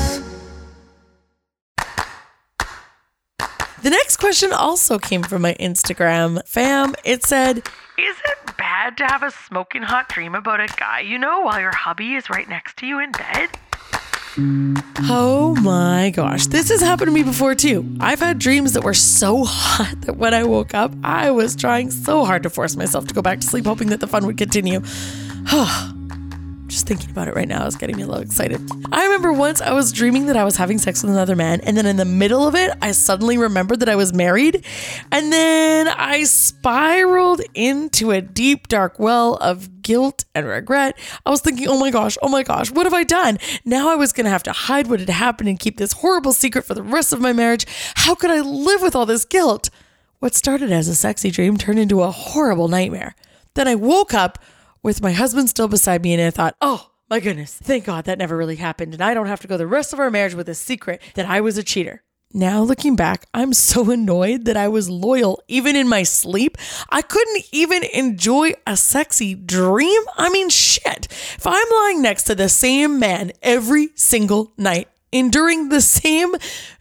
The 3.82 3.88
next 3.88 4.18
question 4.18 4.52
also 4.52 4.99
came 4.99 5.23
from 5.23 5.40
my 5.40 5.54
Instagram 5.54 6.47
fam. 6.47 6.94
It 7.02 7.25
said, 7.25 7.59
Is 7.97 8.16
it 8.26 8.56
bad 8.59 8.99
to 8.99 9.06
have 9.06 9.23
a 9.23 9.30
smoking 9.30 9.82
hot 9.82 10.11
dream 10.11 10.35
about 10.35 10.61
a 10.61 10.66
guy 10.66 11.00
you 11.00 11.16
know 11.16 11.40
while 11.40 11.59
your 11.59 11.75
hubby 11.75 12.14
is 12.14 12.28
right 12.28 12.47
next 12.47 12.76
to 12.78 12.87
you 12.87 13.00
in 13.00 13.12
bed? 13.12 13.49
Oh 14.38 15.56
my 15.60 16.10
gosh, 16.14 16.46
this 16.46 16.68
has 16.68 16.80
happened 16.80 17.08
to 17.08 17.12
me 17.12 17.22
before 17.22 17.54
too. 17.54 17.84
I've 17.99 18.20
had 18.20 18.38
dreams 18.38 18.75
that 18.75 18.84
were 18.84 18.94
so 18.94 19.44
hot 19.44 20.00
that 20.02 20.16
when 20.16 20.34
I 20.34 20.44
woke 20.44 20.75
up, 20.75 20.92
I 21.02 21.30
was 21.30 21.56
trying 21.56 21.90
so 21.90 22.25
hard 22.25 22.42
to 22.44 22.50
force 22.50 22.76
myself 22.76 23.06
to 23.08 23.14
go 23.14 23.22
back 23.22 23.40
to 23.40 23.46
sleep, 23.46 23.66
hoping 23.66 23.88
that 23.88 24.00
the 24.00 24.06
fun 24.06 24.26
would 24.26 24.38
continue. 24.38 24.82
Just 26.71 26.87
thinking 26.87 27.11
about 27.11 27.27
it 27.27 27.35
right 27.35 27.49
now 27.49 27.67
is 27.67 27.75
getting 27.75 27.97
me 27.97 28.05
a 28.05 28.07
little 28.07 28.23
excited. 28.23 28.61
I 28.93 29.03
remember 29.03 29.33
once 29.33 29.61
I 29.61 29.73
was 29.73 29.91
dreaming 29.91 30.27
that 30.27 30.37
I 30.37 30.45
was 30.45 30.55
having 30.55 30.79
sex 30.79 31.03
with 31.03 31.11
another 31.11 31.35
man, 31.35 31.61
and 31.62 31.77
then 31.77 31.85
in 31.85 31.97
the 31.97 32.05
middle 32.05 32.47
of 32.47 32.55
it, 32.55 32.71
I 32.81 32.93
suddenly 32.93 33.37
remembered 33.37 33.81
that 33.81 33.89
I 33.89 33.97
was 33.97 34.12
married. 34.12 34.65
And 35.11 35.33
then 35.33 35.89
I 35.89 36.23
spiraled 36.23 37.41
into 37.55 38.12
a 38.12 38.21
deep, 38.21 38.69
dark 38.69 39.00
well 39.00 39.35
of 39.35 39.83
guilt 39.83 40.25
and 40.33 40.47
regret. 40.47 40.97
I 41.27 41.31
was 41.31 41.41
thinking, 41.41 41.67
oh 41.67 41.81
my 41.81 41.91
gosh, 41.91 42.17
oh 42.23 42.29
my 42.29 42.45
gosh, 42.45 42.71
what 42.71 42.87
have 42.87 42.95
I 42.95 43.03
done? 43.03 43.39
Now 43.65 43.91
I 43.91 43.97
was 43.97 44.12
going 44.12 44.27
to 44.27 44.31
have 44.31 44.45
to 44.45 44.53
hide 44.53 44.87
what 44.87 45.00
had 45.00 45.09
happened 45.09 45.49
and 45.49 45.59
keep 45.59 45.77
this 45.77 45.95
horrible 45.95 46.33
secret 46.33 46.65
for 46.65 46.75
the 46.75 46.85
rest 46.85 47.12
of 47.12 47.21
my 47.21 47.33
marriage. 47.33 47.67
How 47.97 48.15
could 48.15 48.31
I 48.31 48.43
live 48.43 48.81
with 48.81 48.95
all 48.95 49.07
this 49.07 49.25
guilt? 49.25 49.71
What 50.21 50.37
started 50.37 50.71
as 50.71 50.87
a 50.87 50.95
sexy 50.95 51.33
dream 51.33 51.57
turned 51.57 51.81
into 51.81 52.03
a 52.03 52.12
horrible 52.12 52.69
nightmare. 52.69 53.17
Then 53.55 53.67
I 53.67 53.75
woke 53.75 54.15
up 54.15 54.39
with 54.82 55.02
my 55.02 55.12
husband 55.12 55.50
still 55.50 55.68
beside 55.68 56.02
me, 56.02 56.12
and 56.14 56.22
I 56.22 56.30
thought, 56.30 56.56
oh 56.60 56.90
my 57.08 57.20
goodness, 57.20 57.54
thank 57.54 57.84
God 57.84 58.04
that 58.04 58.18
never 58.18 58.37
really 58.37 58.56
happened. 58.56 58.94
And 58.94 59.02
I 59.02 59.14
don't 59.14 59.26
have 59.26 59.40
to 59.40 59.49
go 59.49 59.56
the 59.56 59.66
rest 59.66 59.92
of 59.92 59.99
our 59.99 60.10
marriage 60.10 60.34
with 60.34 60.49
a 60.49 60.54
secret 60.54 61.02
that 61.14 61.26
I 61.26 61.40
was 61.40 61.58
a 61.58 61.62
cheater. 61.62 62.02
Now, 62.32 62.62
looking 62.62 62.94
back, 62.94 63.26
I'm 63.34 63.52
so 63.52 63.90
annoyed 63.90 64.44
that 64.44 64.56
I 64.56 64.68
was 64.68 64.88
loyal 64.88 65.42
even 65.49 65.75
in 65.75 65.88
my 65.88 66.04
sleep. 66.04 66.56
I 66.88 67.02
couldn't 67.02 67.44
even 67.50 67.82
enjoy 67.82 68.52
a 68.66 68.76
sexy 68.76 69.34
dream. 69.34 70.00
I 70.16 70.30
mean, 70.30 70.49
shit. 70.49 71.08
If 71.10 71.46
I'm 71.46 71.68
lying 71.82 72.00
next 72.00 72.25
to 72.25 72.37
the 72.37 72.49
same 72.49 73.00
man 73.00 73.32
every 73.42 73.88
single 73.96 74.52
night, 74.56 74.88
enduring 75.12 75.69
the 75.69 75.81
same 75.81 76.35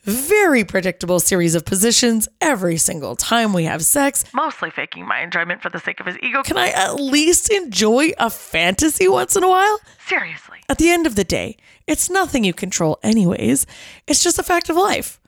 very 0.03 0.63
predictable 0.63 1.19
series 1.19 1.55
of 1.55 1.65
positions 1.65 2.27
every 2.41 2.77
single 2.77 3.15
time 3.15 3.53
we 3.53 3.65
have 3.65 3.83
sex, 3.83 4.25
Mostly 4.33 4.69
faking 4.71 5.07
my 5.07 5.21
enjoyment 5.21 5.61
for 5.61 5.69
the 5.69 5.79
sake 5.79 5.99
of 5.99 6.05
his 6.05 6.17
ego. 6.21 6.43
can 6.43 6.57
I 6.57 6.69
at 6.69 6.95
least 6.95 7.49
enjoy 7.51 8.11
a 8.17 8.29
fantasy 8.29 9.07
once 9.07 9.35
in 9.35 9.43
a 9.43 9.49
while? 9.49 9.79
Seriously. 10.07 10.57
At 10.67 10.77
the 10.77 10.89
end 10.89 11.05
of 11.07 11.15
the 11.15 11.23
day, 11.23 11.57
it's 11.87 12.09
nothing 12.09 12.43
you 12.43 12.53
control, 12.53 12.99
anyways. 13.03 13.65
It's 14.07 14.23
just 14.23 14.39
a 14.39 14.43
fact 14.43 14.69
of 14.69 14.75
life. 14.75 15.19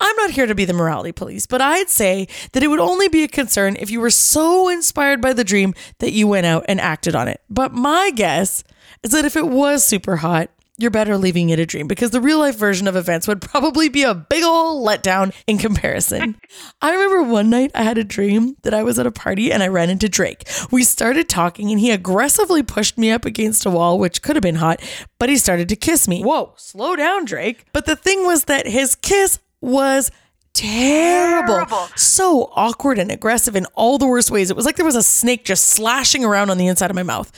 I'm 0.00 0.14
not 0.16 0.30
here 0.30 0.46
to 0.46 0.54
be 0.54 0.64
the 0.64 0.72
morality 0.72 1.10
police, 1.10 1.46
but 1.46 1.60
I'd 1.60 1.88
say 1.88 2.28
that 2.52 2.62
it 2.62 2.68
would 2.68 2.78
only 2.78 3.08
be 3.08 3.24
a 3.24 3.28
concern 3.28 3.76
if 3.76 3.90
you 3.90 4.00
were 4.00 4.10
so 4.10 4.68
inspired 4.68 5.20
by 5.20 5.32
the 5.32 5.42
dream 5.42 5.74
that 5.98 6.12
you 6.12 6.28
went 6.28 6.46
out 6.46 6.64
and 6.68 6.80
acted 6.80 7.16
on 7.16 7.26
it. 7.26 7.40
But 7.50 7.72
my 7.72 8.12
guess 8.14 8.62
is 9.02 9.10
that 9.10 9.24
if 9.24 9.36
it 9.36 9.48
was 9.48 9.82
super 9.84 10.16
hot, 10.16 10.50
you're 10.78 10.90
better 10.92 11.18
leaving 11.18 11.50
it 11.50 11.58
a 11.58 11.66
dream 11.66 11.88
because 11.88 12.12
the 12.12 12.20
real 12.20 12.38
life 12.38 12.56
version 12.56 12.86
of 12.86 12.96
events 12.96 13.26
would 13.26 13.42
probably 13.42 13.88
be 13.88 14.04
a 14.04 14.14
big 14.14 14.44
ol' 14.44 14.84
letdown 14.86 15.34
in 15.46 15.58
comparison. 15.58 16.36
I 16.80 16.92
remember 16.92 17.24
one 17.24 17.50
night 17.50 17.72
I 17.74 17.82
had 17.82 17.98
a 17.98 18.04
dream 18.04 18.56
that 18.62 18.72
I 18.72 18.84
was 18.84 18.98
at 18.98 19.06
a 19.06 19.10
party 19.10 19.52
and 19.52 19.62
I 19.62 19.68
ran 19.68 19.90
into 19.90 20.08
Drake. 20.08 20.48
We 20.70 20.84
started 20.84 21.28
talking 21.28 21.70
and 21.70 21.80
he 21.80 21.90
aggressively 21.90 22.62
pushed 22.62 22.96
me 22.96 23.10
up 23.10 23.24
against 23.24 23.66
a 23.66 23.70
wall, 23.70 23.98
which 23.98 24.22
could 24.22 24.36
have 24.36 24.42
been 24.42 24.54
hot, 24.54 24.80
but 25.18 25.28
he 25.28 25.36
started 25.36 25.68
to 25.70 25.76
kiss 25.76 26.06
me. 26.06 26.22
Whoa, 26.22 26.54
slow 26.56 26.94
down, 26.94 27.24
Drake. 27.24 27.66
But 27.72 27.86
the 27.86 27.96
thing 27.96 28.24
was 28.24 28.44
that 28.44 28.66
his 28.68 28.94
kiss 28.94 29.40
was 29.60 30.12
terrible. 30.54 31.54
Terrible. 31.54 31.88
So 31.96 32.50
awkward 32.54 32.98
and 32.98 33.10
aggressive 33.10 33.54
in 33.56 33.66
all 33.74 33.98
the 33.98 34.06
worst 34.06 34.30
ways. 34.30 34.50
It 34.50 34.56
was 34.56 34.66
like 34.66 34.76
there 34.76 34.84
was 34.84 34.96
a 34.96 35.02
snake 35.02 35.44
just 35.44 35.68
slashing 35.68 36.24
around 36.24 36.50
on 36.50 36.58
the 36.58 36.66
inside 36.66 36.90
of 36.90 36.96
my 36.96 37.02
mouth. 37.02 37.30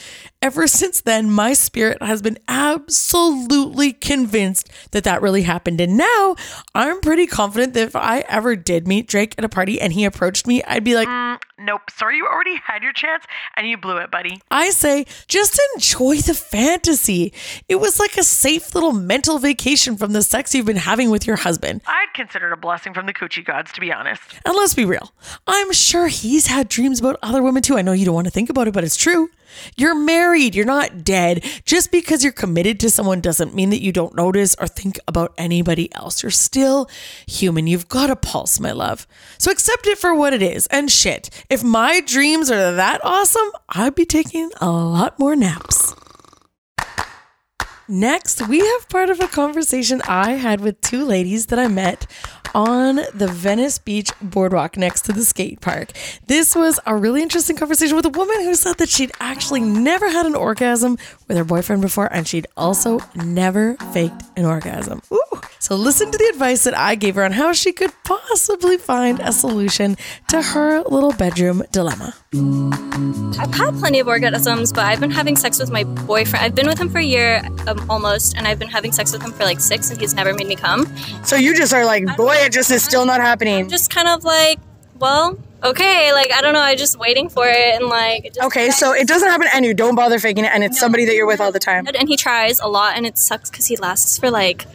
Ever 0.42 0.66
since 0.66 1.02
then, 1.02 1.30
my 1.30 1.52
spirit 1.52 2.02
has 2.02 2.22
been 2.22 2.38
absolutely 2.48 3.92
convinced 3.92 4.70
that 4.92 5.04
that 5.04 5.20
really 5.20 5.42
happened. 5.42 5.82
And 5.82 5.98
now 5.98 6.34
I'm 6.74 7.00
pretty 7.00 7.26
confident 7.26 7.74
that 7.74 7.82
if 7.88 7.94
I 7.94 8.20
ever 8.20 8.56
did 8.56 8.88
meet 8.88 9.06
Drake 9.06 9.34
at 9.36 9.44
a 9.44 9.50
party 9.50 9.78
and 9.78 9.92
he 9.92 10.06
approached 10.06 10.46
me, 10.46 10.62
I'd 10.62 10.82
be 10.82 10.94
like, 10.94 11.08
mm, 11.08 11.38
Nope. 11.60 11.90
Sorry, 11.90 12.16
you 12.16 12.26
already 12.26 12.56
had 12.56 12.82
your 12.82 12.94
chance 12.94 13.24
and 13.54 13.68
you 13.68 13.76
blew 13.76 13.98
it, 13.98 14.10
buddy. 14.10 14.40
I 14.50 14.70
say, 14.70 15.04
just 15.28 15.60
enjoy 15.74 16.16
the 16.16 16.32
fantasy. 16.32 17.34
It 17.68 17.76
was 17.76 18.00
like 18.00 18.16
a 18.16 18.22
safe 18.22 18.74
little 18.74 18.92
mental 18.92 19.38
vacation 19.38 19.98
from 19.98 20.14
the 20.14 20.22
sex 20.22 20.54
you've 20.54 20.64
been 20.64 20.76
having 20.76 21.10
with 21.10 21.26
your 21.26 21.36
husband. 21.36 21.82
I'd 21.86 22.14
consider 22.14 22.46
it 22.48 22.54
a 22.54 22.56
blessing 22.56 22.94
from 22.94 23.04
the 23.04 23.12
coochie 23.12 23.44
gods, 23.44 23.72
to 23.72 23.80
be 23.80 23.92
honest. 23.92 24.22
And 24.46 24.56
let's 24.56 24.74
be 24.74 24.86
real, 24.86 25.12
I'm 25.46 25.72
sure 25.72 26.08
he's 26.08 26.46
had 26.46 26.68
dreams 26.68 26.98
about 26.98 27.18
other 27.22 27.42
women 27.42 27.62
too. 27.62 27.76
I 27.76 27.82
know 27.82 27.92
you 27.92 28.06
don't 28.06 28.14
want 28.14 28.26
to 28.26 28.32
think 28.32 28.48
about 28.48 28.66
it, 28.66 28.72
but 28.72 28.82
it's 28.82 28.96
true. 28.96 29.28
You're 29.76 29.94
married, 29.94 30.54
you're 30.54 30.64
not 30.64 31.04
dead. 31.04 31.44
Just 31.64 31.90
because 31.90 32.22
you're 32.22 32.32
committed 32.32 32.80
to 32.80 32.90
someone 32.90 33.20
doesn't 33.20 33.54
mean 33.54 33.70
that 33.70 33.82
you 33.82 33.92
don't 33.92 34.16
notice 34.16 34.54
or 34.60 34.66
think 34.66 34.98
about 35.08 35.34
anybody 35.38 35.92
else. 35.94 36.22
You're 36.22 36.30
still 36.30 36.88
human. 37.26 37.66
You've 37.66 37.88
got 37.88 38.10
a 38.10 38.16
pulse, 38.16 38.60
my 38.60 38.72
love. 38.72 39.06
So 39.38 39.50
accept 39.50 39.86
it 39.86 39.98
for 39.98 40.14
what 40.14 40.32
it 40.32 40.42
is. 40.42 40.66
And 40.68 40.90
shit, 40.90 41.30
if 41.48 41.62
my 41.62 42.00
dreams 42.00 42.50
are 42.50 42.74
that 42.74 43.00
awesome, 43.04 43.50
I'd 43.68 43.94
be 43.94 44.04
taking 44.04 44.50
a 44.60 44.70
lot 44.70 45.18
more 45.18 45.36
naps. 45.36 45.94
Next, 47.90 48.46
we 48.46 48.60
have 48.60 48.88
part 48.88 49.10
of 49.10 49.18
a 49.18 49.26
conversation 49.26 50.00
I 50.06 50.34
had 50.34 50.60
with 50.60 50.80
two 50.80 51.04
ladies 51.04 51.46
that 51.46 51.58
I 51.58 51.66
met 51.66 52.06
on 52.54 53.00
the 53.12 53.26
Venice 53.26 53.78
Beach 53.78 54.12
boardwalk 54.22 54.76
next 54.76 55.00
to 55.06 55.12
the 55.12 55.24
skate 55.24 55.60
park. 55.60 55.90
This 56.28 56.54
was 56.54 56.78
a 56.86 56.94
really 56.94 57.20
interesting 57.20 57.56
conversation 57.56 57.96
with 57.96 58.06
a 58.06 58.10
woman 58.10 58.42
who 58.42 58.54
said 58.54 58.78
that 58.78 58.90
she'd 58.90 59.10
actually 59.18 59.62
never 59.62 60.08
had 60.08 60.24
an 60.24 60.36
orgasm 60.36 60.98
with 61.26 61.36
her 61.36 61.42
boyfriend 61.42 61.82
before 61.82 62.06
and 62.12 62.28
she'd 62.28 62.46
also 62.56 63.00
never 63.16 63.74
faked 63.92 64.22
an 64.36 64.44
orgasm. 64.44 65.02
Ooh. 65.12 65.40
So 65.58 65.74
listen 65.74 66.12
to 66.12 66.18
the 66.18 66.30
advice 66.32 66.62
that 66.62 66.78
I 66.78 66.94
gave 66.94 67.16
her 67.16 67.24
on 67.24 67.32
how 67.32 67.52
she 67.52 67.72
could 67.72 67.90
possibly 68.04 68.78
find 68.78 69.18
a 69.18 69.32
solution 69.32 69.96
to 70.28 70.40
her 70.40 70.82
little 70.82 71.12
bedroom 71.12 71.64
dilemma. 71.72 72.14
I've 72.32 73.52
had 73.52 73.74
plenty 73.80 73.98
of 73.98 74.06
orgasms, 74.06 74.72
but 74.72 74.84
I've 74.84 75.00
been 75.00 75.10
having 75.10 75.34
sex 75.34 75.58
with 75.58 75.72
my 75.72 75.82
boyfriend. 75.82 76.44
I've 76.44 76.54
been 76.54 76.68
with 76.68 76.78
him 76.78 76.88
for 76.88 76.98
a 76.98 77.04
year 77.04 77.42
um, 77.66 77.84
almost, 77.90 78.36
and 78.36 78.46
I've 78.46 78.60
been 78.60 78.68
having 78.68 78.92
sex 78.92 79.12
with 79.12 79.20
him 79.20 79.32
for 79.32 79.42
like 79.42 79.58
six, 79.58 79.90
and 79.90 80.00
he's 80.00 80.14
never 80.14 80.32
made 80.32 80.46
me 80.46 80.54
come. 80.54 80.86
So 81.24 81.34
you 81.34 81.56
just 81.56 81.72
are 81.74 81.84
like, 81.84 82.16
boy, 82.16 82.34
it 82.36 82.52
just 82.52 82.70
is 82.70 82.84
still 82.84 83.04
not 83.04 83.20
happening. 83.20 83.68
Just 83.68 83.92
kind 83.92 84.06
of 84.06 84.22
like, 84.22 84.60
well, 85.00 85.36
okay, 85.64 86.12
like 86.12 86.30
I 86.32 86.40
don't 86.40 86.52
know, 86.52 86.60
I'm 86.60 86.78
just 86.78 86.96
waiting 87.00 87.28
for 87.30 87.48
it, 87.48 87.74
and 87.74 87.86
like, 87.86 88.32
Okay, 88.40 88.70
so 88.70 88.92
it 88.92 89.08
doesn't 89.08 89.28
happen 89.28 89.48
and 89.52 89.64
you 89.64 89.74
don't 89.74 89.96
bother 89.96 90.20
faking 90.20 90.44
it 90.44 90.52
and 90.54 90.62
it's 90.62 90.78
somebody 90.78 91.06
that 91.06 91.16
you're 91.16 91.26
with 91.26 91.40
all 91.40 91.50
the 91.50 91.58
time. 91.58 91.84
and 91.88 92.08
he 92.08 92.16
tries 92.16 92.60
a 92.60 92.68
lot, 92.68 92.96
and 92.96 93.06
it 93.06 93.18
sucks 93.18 93.50
because 93.50 93.66
he 93.66 93.76
lasts 93.76 94.18
for 94.18 94.30
like 94.30 94.66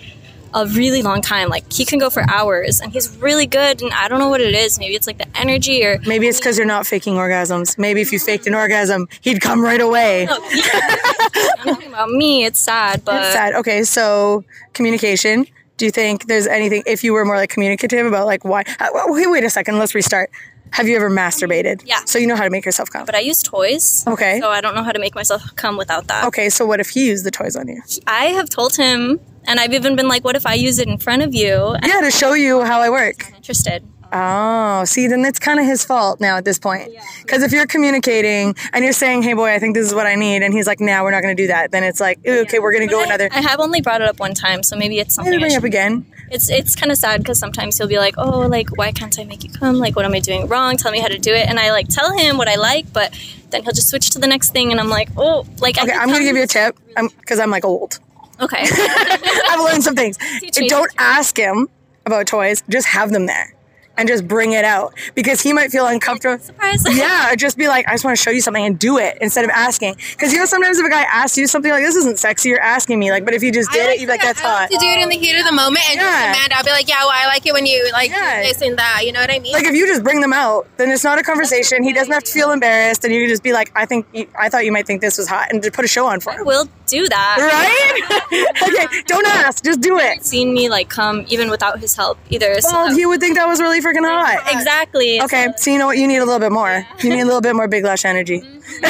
a 0.55 0.65
really 0.67 1.01
long 1.03 1.21
time. 1.21 1.49
Like 1.49 1.71
he 1.71 1.85
can 1.85 1.99
go 1.99 2.09
for 2.09 2.23
hours, 2.29 2.79
and 2.81 2.91
he's 2.91 3.15
really 3.17 3.45
good. 3.45 3.81
And 3.83 3.91
I 3.93 4.07
don't 4.07 4.17
know 4.19 4.29
what 4.29 4.41
it 4.41 4.55
is. 4.55 4.79
Maybe 4.79 4.95
it's 4.95 5.05
like 5.05 5.17
the 5.19 5.27
energy, 5.37 5.85
or 5.85 5.99
Maybe 6.07 6.27
it's 6.27 6.39
because 6.39 6.57
you're 6.57 6.65
not 6.65 6.87
faking 6.87 7.15
orgasms. 7.15 7.77
Maybe 7.77 8.01
if 8.01 8.11
you 8.11 8.17
faked 8.19 8.47
an 8.47 8.55
orgasm, 8.55 9.07
he'd 9.21 9.41
come 9.41 9.61
right 9.61 9.81
away. 9.81 10.27
I'm 10.29 11.75
talking 11.75 11.89
about 11.89 12.09
me. 12.09 12.45
It's 12.45 12.59
sad, 12.59 13.03
but 13.05 13.21
It's 13.23 13.33
sad. 13.33 13.53
Okay, 13.55 13.83
so 13.83 14.43
communication. 14.73 15.45
Do 15.77 15.83
you 15.85 15.91
think 15.91 16.27
there's 16.27 16.47
anything, 16.47 16.83
if 16.85 17.03
you 17.03 17.11
were 17.11 17.25
more 17.25 17.35
like 17.35 17.49
communicative 17.49 18.05
about 18.05 18.25
like 18.25 18.45
why? 18.45 18.63
Wait, 19.07 19.27
wait 19.29 19.43
a 19.43 19.49
second, 19.49 19.77
let's 19.77 19.93
restart. 19.93 20.29
Have 20.71 20.87
you 20.87 20.95
ever 20.95 21.09
masturbated? 21.09 21.83
Yeah. 21.85 21.99
So 22.05 22.17
you 22.17 22.27
know 22.27 22.35
how 22.35 22.43
to 22.45 22.49
make 22.49 22.65
yourself 22.65 22.89
come. 22.89 23.05
but 23.05 23.13
I 23.15 23.19
use 23.19 23.43
toys. 23.43 24.03
Okay. 24.07 24.39
So 24.39 24.49
I 24.49 24.61
don't 24.61 24.73
know 24.75 24.83
how 24.83 24.91
to 24.93 24.99
make 24.99 25.15
myself 25.15 25.41
come 25.55 25.77
without 25.77 26.07
that. 26.07 26.25
Okay, 26.27 26.49
so 26.49 26.65
what 26.65 26.79
if 26.79 26.89
he 26.89 27.07
used 27.07 27.25
the 27.25 27.31
toys 27.31 27.55
on 27.55 27.67
you? 27.67 27.81
I 28.07 28.25
have 28.27 28.49
told 28.49 28.75
him, 28.75 29.19
and 29.47 29.59
I've 29.59 29.73
even 29.73 29.95
been 29.95 30.07
like, 30.07 30.23
"What 30.23 30.35
if 30.35 30.45
I 30.45 30.53
use 30.53 30.79
it 30.79 30.87
in 30.87 30.97
front 30.97 31.21
of 31.23 31.33
you?" 31.33 31.55
And 31.81 31.85
Yeah, 31.85 32.01
to 32.01 32.11
show 32.11 32.33
you 32.33 32.61
how 32.63 32.81
I 32.81 32.89
work. 32.89 33.25
I'm 33.27 33.35
interested. 33.35 33.83
Oh, 34.13 34.85
see, 34.85 35.07
then 35.07 35.25
it's 35.25 35.39
kind 35.39 35.59
of 35.59 35.65
his 35.65 35.83
fault 35.83 36.21
now 36.21 36.37
at 36.37 36.45
this 36.45 36.57
point. 36.57 36.89
Because 37.21 37.43
if 37.43 37.51
you're 37.51 37.65
communicating 37.65 38.55
and 38.71 38.83
you're 38.83 38.93
saying, 38.93 39.23
"Hey, 39.23 39.33
boy, 39.33 39.51
I 39.51 39.59
think 39.59 39.75
this 39.75 39.85
is 39.85 39.93
what 39.93 40.05
I 40.07 40.15
need," 40.15 40.41
and 40.43 40.53
he's 40.53 40.67
like, 40.67 40.79
"Nah, 40.79 41.03
we're 41.03 41.11
not 41.11 41.21
going 41.21 41.35
to 41.35 41.43
do 41.43 41.47
that," 41.47 41.71
then 41.71 41.83
it's 41.83 41.99
like, 41.99 42.19
"Ooh, 42.27 42.41
"Okay, 42.41 42.59
we're 42.59 42.71
going 42.71 42.87
to 42.87 42.91
go 42.91 43.01
I- 43.01 43.05
another." 43.05 43.27
I 43.31 43.41
have 43.41 43.59
only 43.59 43.81
brought 43.81 44.01
it 44.01 44.07
up 44.07 44.19
one 44.19 44.33
time, 44.33 44.63
so 44.63 44.77
maybe 44.77 44.99
it's 44.99 45.15
something. 45.15 45.31
Maybe 45.31 45.43
I 45.43 45.47
bring 45.47 45.53
it 45.53 45.57
up 45.57 45.63
again. 45.63 46.05
It's 46.31 46.49
it's 46.49 46.75
kind 46.75 46.91
of 46.91 46.97
sad 46.97 47.21
because 47.21 47.39
sometimes 47.39 47.77
he'll 47.77 47.87
be 47.87 47.97
like, 47.97 48.15
"Oh, 48.17 48.41
like 48.41 48.69
why 48.77 48.91
can't 48.91 49.17
I 49.19 49.25
make 49.25 49.43
you 49.43 49.51
come? 49.51 49.77
Like 49.79 49.95
what 49.95 50.05
am 50.05 50.13
I 50.13 50.19
doing 50.19 50.47
wrong? 50.47 50.77
Tell 50.77 50.91
me 50.91 50.99
how 50.99 51.07
to 51.07 51.17
do 51.19 51.33
it." 51.33 51.47
And 51.49 51.59
I 51.59 51.71
like 51.71 51.87
tell 51.89 52.15
him 52.17 52.37
what 52.37 52.47
I 52.47 52.55
like, 52.55 52.91
but 52.93 53.13
then 53.49 53.63
he'll 53.63 53.73
just 53.73 53.89
switch 53.89 54.09
to 54.11 54.19
the 54.19 54.27
next 54.27 54.51
thing, 54.51 54.71
and 54.71 54.79
I'm 54.79 54.89
like, 54.89 55.09
"Oh, 55.17 55.45
like 55.59 55.77
Okay, 55.81 55.91
I'm 55.91 56.07
going 56.07 56.19
to 56.19 56.25
give 56.25 56.37
you 56.37 56.43
a 56.43 56.47
tip 56.47 56.77
because 57.19 57.39
I'm 57.39 57.51
like 57.51 57.65
old. 57.65 57.99
Okay, 58.41 58.65
I've 59.49 59.59
learned 59.61 59.83
some 59.83 59.95
things. 59.95 60.17
Don't 60.67 60.91
ask 60.97 61.37
him 61.37 61.67
about 62.05 62.27
toys. 62.27 62.63
Just 62.69 62.87
have 62.87 63.11
them 63.11 63.25
there 63.25 63.54
and 63.97 64.07
just 64.07 64.27
bring 64.27 64.51
it 64.53 64.65
out 64.65 64.93
because 65.15 65.41
he 65.41 65.53
might 65.53 65.71
feel 65.71 65.85
uncomfortable. 65.87 66.43
surprise. 66.43 66.83
Yeah, 66.95 67.35
just 67.35 67.57
be 67.57 67.67
like, 67.67 67.87
I 67.87 67.91
just 67.93 68.03
want 68.05 68.17
to 68.17 68.21
show 68.23 68.31
you 68.31 68.41
something 68.41 68.63
and 68.63 68.77
do 68.79 68.97
it 68.97 69.17
instead 69.21 69.43
of 69.45 69.51
asking. 69.51 69.95
Because 70.11 70.31
you 70.33 70.39
know, 70.39 70.45
sometimes 70.45 70.77
if 70.79 70.85
a 70.85 70.89
guy 70.89 71.03
asks 71.03 71.37
you 71.37 71.47
something 71.47 71.71
like, 71.71 71.83
"This 71.83 71.95
isn't 71.95 72.19
sexy," 72.19 72.49
you're 72.49 72.59
asking 72.61 72.99
me. 72.99 73.11
Like, 73.11 73.25
but 73.25 73.33
if 73.33 73.43
you 73.43 73.51
just 73.51 73.71
did 73.71 73.89
it, 73.89 73.99
you'd 73.99 74.07
be 74.07 74.11
like, 74.13 74.21
"That's 74.21 74.39
I 74.41 74.43
like 74.43 74.57
hot." 74.57 74.71
to 74.71 74.77
do 74.77 74.85
it 74.87 75.01
in 75.01 75.09
the 75.09 75.17
heat 75.17 75.37
of 75.37 75.45
the 75.45 75.51
moment 75.51 75.83
and 75.91 75.99
Yeah. 75.99 76.03
just 76.03 76.33
demand. 76.39 76.53
I'll 76.53 76.63
be 76.63 76.69
like, 76.71 76.87
yeah, 76.89 76.99
well, 77.01 77.11
I 77.13 77.27
like 77.27 77.45
it 77.45 77.53
when 77.53 77.65
you 77.65 77.89
like 77.91 78.09
Yeah. 78.11 78.41
this 78.43 78.61
and 78.61 78.77
that. 78.77 79.05
You 79.05 79.11
know 79.11 79.19
what 79.21 79.31
I 79.31 79.39
mean? 79.39 79.53
Like 79.53 79.65
if 79.65 79.75
you 79.75 79.85
just 79.87 80.03
bring 80.03 80.21
them 80.21 80.33
out, 80.33 80.67
then 80.77 80.89
it's 80.91 81.03
not 81.03 81.19
a 81.19 81.23
conversation. 81.23 81.83
He 81.83 81.93
doesn't 81.93 82.11
have 82.13 82.23
to 82.23 82.31
feel 82.31 82.51
embarrassed, 82.51 83.03
and 83.03 83.13
you 83.13 83.21
can 83.21 83.29
just 83.29 83.43
be 83.43 83.53
like, 83.53 83.71
"I 83.75 83.85
think 83.85 84.05
you, 84.13 84.27
I 84.37 84.49
thought 84.49 84.65
you 84.65 84.71
might 84.71 84.87
think 84.87 85.01
this 85.01 85.17
was 85.17 85.27
hot," 85.27 85.51
and 85.51 85.61
just 85.61 85.73
put 85.73 85.85
a 85.85 85.87
show 85.89 86.05
on 86.07 86.19
for 86.19 86.33
him. 86.33 86.45
We'll 86.45 86.67
do 86.87 87.07
that. 87.09 87.37
Right? 87.39 88.45
okay, 88.67 89.01
don't 89.07 89.25
ask, 89.27 89.63
just 89.63 89.81
do 89.81 89.97
it. 89.99 90.23
Seen 90.23 90.53
me 90.53 90.69
like 90.69 90.89
come 90.89 91.25
even 91.29 91.49
without 91.49 91.79
his 91.79 91.95
help 91.95 92.17
either. 92.29 92.59
So 92.61 92.71
Well, 92.71 92.95
he 92.95 93.05
would 93.05 93.19
think 93.19 93.35
that 93.35 93.47
was 93.47 93.59
really 93.61 93.81
freaking 93.85 94.07
hot. 94.07 94.43
exactly. 94.51 95.21
Okay, 95.21 95.47
so 95.57 95.69
you 95.71 95.77
know 95.77 95.87
what? 95.87 95.97
You 95.97 96.07
need 96.07 96.17
a 96.17 96.25
little 96.25 96.39
bit 96.39 96.51
more. 96.51 96.85
You 97.01 97.09
need 97.09 97.21
a 97.21 97.25
little 97.25 97.41
bit 97.41 97.55
more 97.55 97.67
big 97.67 97.83
lash 97.83 98.05
energy. 98.05 98.41
Mm-hmm. 98.41 98.81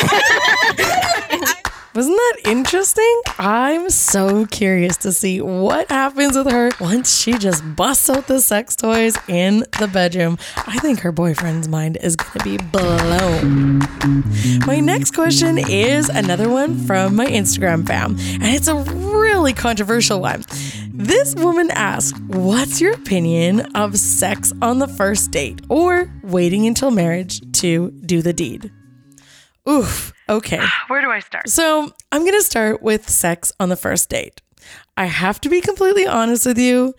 Wasn't 1.96 2.18
that 2.18 2.42
interesting? 2.50 3.22
I'm 3.40 3.90
so 3.90 4.46
curious 4.48 4.98
to 4.98 5.14
see 5.14 5.40
what 5.40 5.90
happens 5.90 6.36
with 6.36 6.52
her 6.52 6.72
once 6.82 7.18
she 7.18 7.38
just 7.38 7.64
busts 7.78 8.10
out 8.10 8.28
the 8.28 8.42
sex 8.42 8.76
toys 8.76 9.18
in 9.30 9.60
the 9.80 9.88
bedroom. 9.88 10.38
I 10.58 10.78
think 10.80 11.00
her 11.00 11.14
boyfriend's 11.14 11.70
mind 11.70 11.98
is 12.02 12.18
going 12.18 12.38
to 12.38 12.44
be 12.44 12.58
blown. 12.58 13.80
My 14.66 14.82
next 14.82 15.12
question 15.12 15.58
is 15.58 16.10
another 16.10 16.50
one 16.50 16.78
from 16.86 17.16
my 17.16 17.28
Instagram 17.28 17.88
fam, 17.88 18.18
and 18.20 18.44
it's 18.44 18.68
a 18.68 18.76
really 18.76 19.54
controversial 19.54 20.20
one. 20.20 20.44
This 20.98 21.36
woman 21.36 21.72
asked, 21.72 22.18
What's 22.28 22.80
your 22.80 22.94
opinion 22.94 23.62
of 23.76 23.98
sex 23.98 24.54
on 24.62 24.80
the 24.80 24.88
first 24.88 25.30
date 25.32 25.62
or 25.68 26.10
waiting 26.24 26.66
until 26.68 26.90
marriage 26.90 27.42
to 27.60 27.92
do 27.92 28.22
the 28.22 28.32
deed? 28.32 28.72
Oof. 29.68 30.14
Okay. 30.30 30.64
Where 30.88 31.02
do 31.02 31.12
I 31.12 31.20
start? 31.20 31.50
So 31.50 31.92
I'm 32.12 32.22
going 32.22 32.40
to 32.40 32.44
start 32.44 32.82
with 32.82 33.10
sex 33.10 33.52
on 33.60 33.68
the 33.68 33.76
first 33.76 34.10
date. 34.10 34.42
I 34.96 35.06
have 35.06 35.42
to 35.42 35.50
be 35.50 35.60
completely 35.60 36.08
honest 36.08 36.46
with 36.46 36.58
you. 36.58 36.94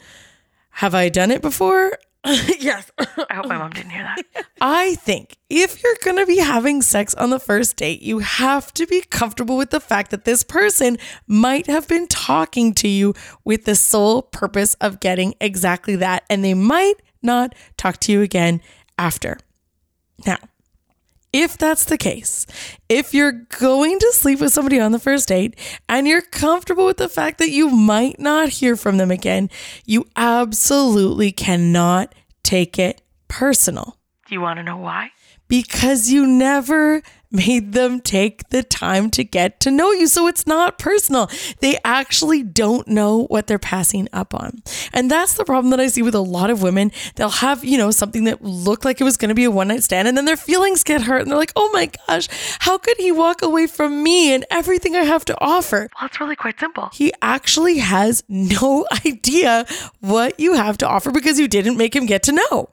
Have 0.70 0.94
I 0.94 1.08
done 1.08 1.30
it 1.30 1.40
before? 1.40 1.98
yes. 2.58 2.90
I 2.98 3.34
hope 3.34 3.46
my 3.46 3.56
mom 3.56 3.70
didn't 3.70 3.90
hear 3.90 4.02
that. 4.02 4.46
I 4.60 4.96
think 4.96 5.36
if 5.48 5.82
you're 5.82 5.96
going 6.02 6.16
to 6.16 6.26
be 6.26 6.38
having 6.38 6.82
sex 6.82 7.14
on 7.14 7.30
the 7.30 7.38
first 7.38 7.76
date, 7.76 8.02
you 8.02 8.18
have 8.18 8.72
to 8.74 8.86
be 8.86 9.02
comfortable 9.02 9.56
with 9.56 9.70
the 9.70 9.80
fact 9.80 10.10
that 10.10 10.24
this 10.24 10.42
person 10.42 10.98
might 11.26 11.66
have 11.66 11.86
been 11.86 12.08
talking 12.08 12.74
to 12.74 12.88
you 12.88 13.14
with 13.44 13.64
the 13.64 13.76
sole 13.76 14.22
purpose 14.22 14.74
of 14.80 14.98
getting 14.98 15.34
exactly 15.40 15.96
that. 15.96 16.24
And 16.28 16.44
they 16.44 16.54
might 16.54 16.94
not 17.22 17.54
talk 17.76 18.00
to 18.00 18.12
you 18.12 18.22
again 18.22 18.60
after. 18.98 19.38
Now, 20.26 20.38
if 21.42 21.58
that's 21.58 21.84
the 21.84 21.98
case, 21.98 22.46
if 22.88 23.12
you're 23.12 23.32
going 23.58 23.98
to 23.98 24.12
sleep 24.12 24.40
with 24.40 24.52
somebody 24.52 24.80
on 24.80 24.92
the 24.92 24.98
first 24.98 25.28
date 25.28 25.54
and 25.88 26.06
you're 26.08 26.22
comfortable 26.22 26.86
with 26.86 26.96
the 26.96 27.08
fact 27.08 27.38
that 27.38 27.50
you 27.50 27.68
might 27.68 28.18
not 28.18 28.48
hear 28.48 28.74
from 28.76 28.96
them 28.96 29.10
again, 29.10 29.50
you 29.84 30.06
absolutely 30.16 31.30
cannot 31.32 32.14
take 32.42 32.78
it 32.78 33.02
personal 33.28 33.98
Do 34.28 34.34
you 34.34 34.40
want 34.40 34.58
to 34.58 34.62
know 34.62 34.76
why? 34.78 35.10
because 35.48 36.10
you 36.10 36.26
never 36.26 37.02
made 37.30 37.72
them 37.72 38.00
take 38.00 38.48
the 38.50 38.62
time 38.62 39.10
to 39.10 39.24
get 39.24 39.60
to 39.60 39.70
know 39.70 39.92
you. 39.92 40.06
So 40.06 40.26
it's 40.26 40.46
not 40.46 40.78
personal. 40.78 41.30
They 41.60 41.78
actually 41.84 42.42
don't 42.42 42.86
know 42.88 43.24
what 43.24 43.46
they're 43.46 43.58
passing 43.58 44.08
up 44.12 44.34
on. 44.34 44.62
And 44.92 45.10
that's 45.10 45.34
the 45.34 45.44
problem 45.44 45.70
that 45.70 45.80
I 45.80 45.88
see 45.88 46.02
with 46.02 46.14
a 46.14 46.20
lot 46.20 46.50
of 46.50 46.62
women. 46.62 46.92
They'll 47.16 47.28
have, 47.28 47.64
you 47.64 47.78
know, 47.78 47.90
something 47.90 48.24
that 48.24 48.42
looked 48.42 48.84
like 48.84 49.00
it 49.00 49.04
was 49.04 49.16
going 49.16 49.28
to 49.28 49.34
be 49.34 49.44
a 49.44 49.50
one 49.50 49.68
night 49.68 49.82
stand 49.82 50.08
and 50.08 50.16
then 50.16 50.24
their 50.24 50.36
feelings 50.36 50.84
get 50.84 51.02
hurt 51.02 51.22
and 51.22 51.30
they're 51.30 51.38
like, 51.38 51.52
oh 51.56 51.70
my 51.72 51.90
gosh, 52.06 52.28
how 52.60 52.78
could 52.78 52.96
he 52.98 53.12
walk 53.12 53.42
away 53.42 53.66
from 53.66 54.02
me 54.02 54.34
and 54.34 54.44
everything 54.50 54.96
I 54.96 55.02
have 55.02 55.24
to 55.26 55.36
offer? 55.40 55.88
Well, 55.98 56.06
it's 56.06 56.20
really 56.20 56.36
quite 56.36 56.58
simple. 56.60 56.90
He 56.92 57.12
actually 57.22 57.78
has 57.78 58.22
no 58.28 58.86
idea 59.06 59.66
what 60.00 60.38
you 60.38 60.54
have 60.54 60.78
to 60.78 60.88
offer 60.88 61.10
because 61.10 61.38
you 61.38 61.48
didn't 61.48 61.76
make 61.76 61.94
him 61.94 62.06
get 62.06 62.22
to 62.24 62.32
know. 62.32 62.68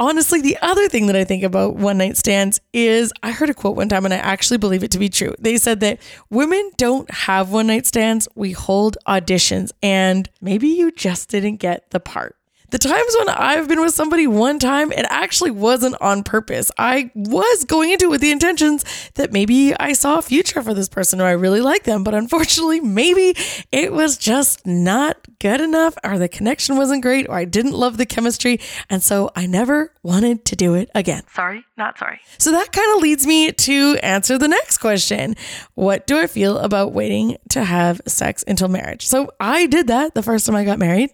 Honestly, 0.00 0.40
the 0.40 0.56
other 0.62 0.88
thing 0.88 1.08
that 1.08 1.14
I 1.14 1.24
think 1.24 1.42
about 1.42 1.76
one 1.76 1.98
night 1.98 2.16
stands 2.16 2.58
is 2.72 3.12
I 3.22 3.32
heard 3.32 3.50
a 3.50 3.54
quote 3.54 3.76
one 3.76 3.90
time 3.90 4.06
and 4.06 4.14
I 4.14 4.16
actually 4.16 4.56
believe 4.56 4.82
it 4.82 4.90
to 4.92 4.98
be 4.98 5.10
true. 5.10 5.34
They 5.38 5.58
said 5.58 5.80
that 5.80 6.00
women 6.30 6.70
don't 6.78 7.10
have 7.10 7.50
one 7.50 7.66
night 7.66 7.86
stands, 7.86 8.26
we 8.34 8.52
hold 8.52 8.96
auditions, 9.06 9.72
and 9.82 10.30
maybe 10.40 10.68
you 10.68 10.90
just 10.90 11.28
didn't 11.28 11.56
get 11.56 11.90
the 11.90 12.00
part. 12.00 12.34
The 12.70 12.78
times 12.78 13.16
when 13.18 13.28
I've 13.28 13.66
been 13.66 13.80
with 13.80 13.94
somebody 13.94 14.26
one 14.28 14.60
time, 14.60 14.92
it 14.92 15.04
actually 15.08 15.50
wasn't 15.50 16.00
on 16.00 16.22
purpose. 16.22 16.70
I 16.78 17.10
was 17.14 17.64
going 17.64 17.90
into 17.90 18.06
it 18.06 18.10
with 18.10 18.20
the 18.20 18.30
intentions 18.30 18.84
that 19.14 19.32
maybe 19.32 19.74
I 19.78 19.92
saw 19.92 20.18
a 20.18 20.22
future 20.22 20.62
for 20.62 20.72
this 20.72 20.88
person 20.88 21.20
or 21.20 21.24
I 21.24 21.32
really 21.32 21.60
like 21.60 21.82
them, 21.82 22.04
but 22.04 22.14
unfortunately, 22.14 22.80
maybe 22.80 23.34
it 23.72 23.92
was 23.92 24.16
just 24.16 24.64
not 24.66 25.16
good 25.40 25.60
enough 25.60 25.96
or 26.04 26.18
the 26.18 26.28
connection 26.28 26.76
wasn't 26.76 27.02
great 27.02 27.28
or 27.28 27.34
I 27.34 27.44
didn't 27.44 27.72
love 27.72 27.96
the 27.96 28.06
chemistry. 28.06 28.60
And 28.88 29.02
so 29.02 29.30
I 29.34 29.46
never 29.46 29.92
wanted 30.02 30.44
to 30.46 30.56
do 30.56 30.74
it 30.74 30.90
again. 30.94 31.24
Sorry, 31.34 31.64
not 31.76 31.98
sorry. 31.98 32.20
So 32.38 32.52
that 32.52 32.70
kind 32.72 32.94
of 32.94 33.02
leads 33.02 33.26
me 33.26 33.50
to 33.50 33.98
answer 34.02 34.38
the 34.38 34.48
next 34.48 34.78
question 34.78 35.34
What 35.74 36.06
do 36.06 36.18
I 36.18 36.28
feel 36.28 36.58
about 36.58 36.92
waiting 36.92 37.36
to 37.50 37.64
have 37.64 38.00
sex 38.06 38.44
until 38.46 38.68
marriage? 38.68 39.06
So 39.06 39.32
I 39.40 39.66
did 39.66 39.88
that 39.88 40.14
the 40.14 40.22
first 40.22 40.46
time 40.46 40.54
I 40.54 40.64
got 40.64 40.78
married, 40.78 41.10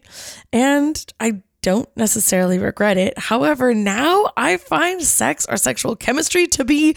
and 0.52 1.02
I 1.18 1.42
don't 1.66 1.88
necessarily 1.96 2.60
regret 2.60 2.96
it. 2.96 3.18
However, 3.18 3.74
now 3.74 4.30
I 4.36 4.56
find 4.56 5.02
sex 5.02 5.46
or 5.48 5.56
sexual 5.56 5.96
chemistry 5.96 6.46
to 6.46 6.64
be 6.64 6.94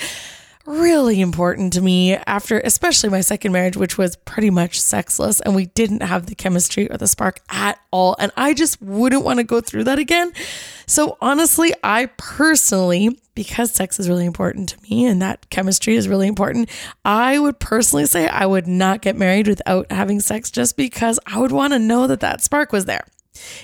really 0.67 1.21
important 1.21 1.73
to 1.73 1.81
me 1.81 2.13
after 2.13 2.59
especially 2.59 3.09
my 3.09 3.21
second 3.21 3.51
marriage 3.51 3.75
which 3.75 3.97
was 3.97 4.15
pretty 4.17 4.51
much 4.51 4.79
sexless 4.79 5.39
and 5.39 5.55
we 5.55 5.65
didn't 5.65 6.03
have 6.03 6.27
the 6.27 6.35
chemistry 6.35 6.87
or 6.91 6.97
the 6.97 7.07
spark 7.07 7.39
at 7.49 7.79
all 7.89 8.15
and 8.19 8.31
I 8.37 8.53
just 8.53 8.79
wouldn't 8.79 9.23
want 9.23 9.39
to 9.39 9.43
go 9.43 9.59
through 9.59 9.85
that 9.85 9.97
again. 9.97 10.31
So 10.85 11.17
honestly, 11.19 11.73
I 11.83 12.05
personally 12.17 13.19
because 13.33 13.71
sex 13.71 13.99
is 13.99 14.07
really 14.07 14.25
important 14.25 14.69
to 14.69 14.77
me 14.83 15.07
and 15.07 15.19
that 15.23 15.49
chemistry 15.49 15.95
is 15.95 16.07
really 16.07 16.27
important, 16.27 16.69
I 17.03 17.39
would 17.39 17.57
personally 17.57 18.05
say 18.05 18.27
I 18.27 18.45
would 18.45 18.67
not 18.67 19.01
get 19.01 19.15
married 19.15 19.47
without 19.47 19.91
having 19.91 20.19
sex 20.19 20.51
just 20.51 20.77
because 20.77 21.19
I 21.25 21.39
would 21.39 21.51
want 21.51 21.73
to 21.73 21.79
know 21.79 22.05
that 22.05 22.19
that 22.19 22.43
spark 22.43 22.71
was 22.71 22.85
there. 22.85 23.07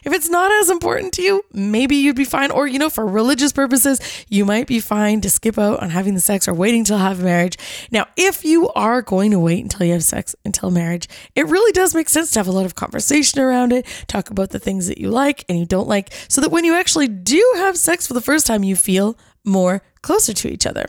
If 0.04 0.14
it's 0.14 0.30
not 0.30 0.52
as 0.52 0.70
important 0.70 1.14
to 1.14 1.22
you, 1.22 1.44
maybe 1.54 1.96
you'd 1.96 2.16
be 2.16 2.26
fine. 2.26 2.52
Or, 2.52 2.68
you 2.68 2.80
know, 2.80 2.90
for 2.90 3.06
religious 3.06 3.52
purposes, 3.52 4.00
you 4.30 4.46
might 4.46 4.68
be 4.68 4.80
fine 4.80 5.22
to 5.22 5.30
skip 5.30 5.58
out 5.58 5.82
on 5.82 5.90
having 5.90 6.14
the 6.14 6.20
sex 6.20 6.48
or 6.48 6.54
waiting 6.54 6.84
till 6.84 6.98
have 6.98 7.24
marriage. 7.24 7.58
Now, 7.92 8.08
if 8.16 8.46
you 8.46 8.70
are 8.70 9.02
going 9.02 9.32
to 9.32 9.40
wait 9.40 9.64
until 9.64 9.86
you 9.86 9.94
have 9.94 10.04
sex 10.04 10.36
until 10.46 10.72
marriage, 10.72 11.08
it 11.36 11.48
really 11.48 11.72
does 11.72 11.96
make 11.96 12.10
sense 12.10 12.32
to 12.32 12.40
have 12.40 12.48
a 12.48 12.52
lot 12.52 12.66
of 12.66 12.76
conversation 12.76 13.40
around 13.40 13.72
it, 13.74 13.86
talk 14.08 14.30
about 14.30 14.52
the 14.52 14.60
things 14.60 14.88
that 14.88 14.98
you 14.98 15.10
like 15.10 15.46
and 15.50 15.60
you 15.60 15.66
don't 15.66 15.88
like, 15.88 16.14
so 16.28 16.42
that 16.42 16.52
when 16.52 16.66
you 16.66 16.76
actually 16.76 17.08
do 17.08 17.54
have 17.58 17.78
sex 17.78 18.08
for 18.08 18.14
the 18.14 18.22
first 18.22 18.46
time, 18.48 18.64
you 18.64 18.76
feel 18.76 19.18
more 19.44 19.82
closer 20.02 20.34
to 20.34 20.48
each 20.48 20.66
other. 20.66 20.86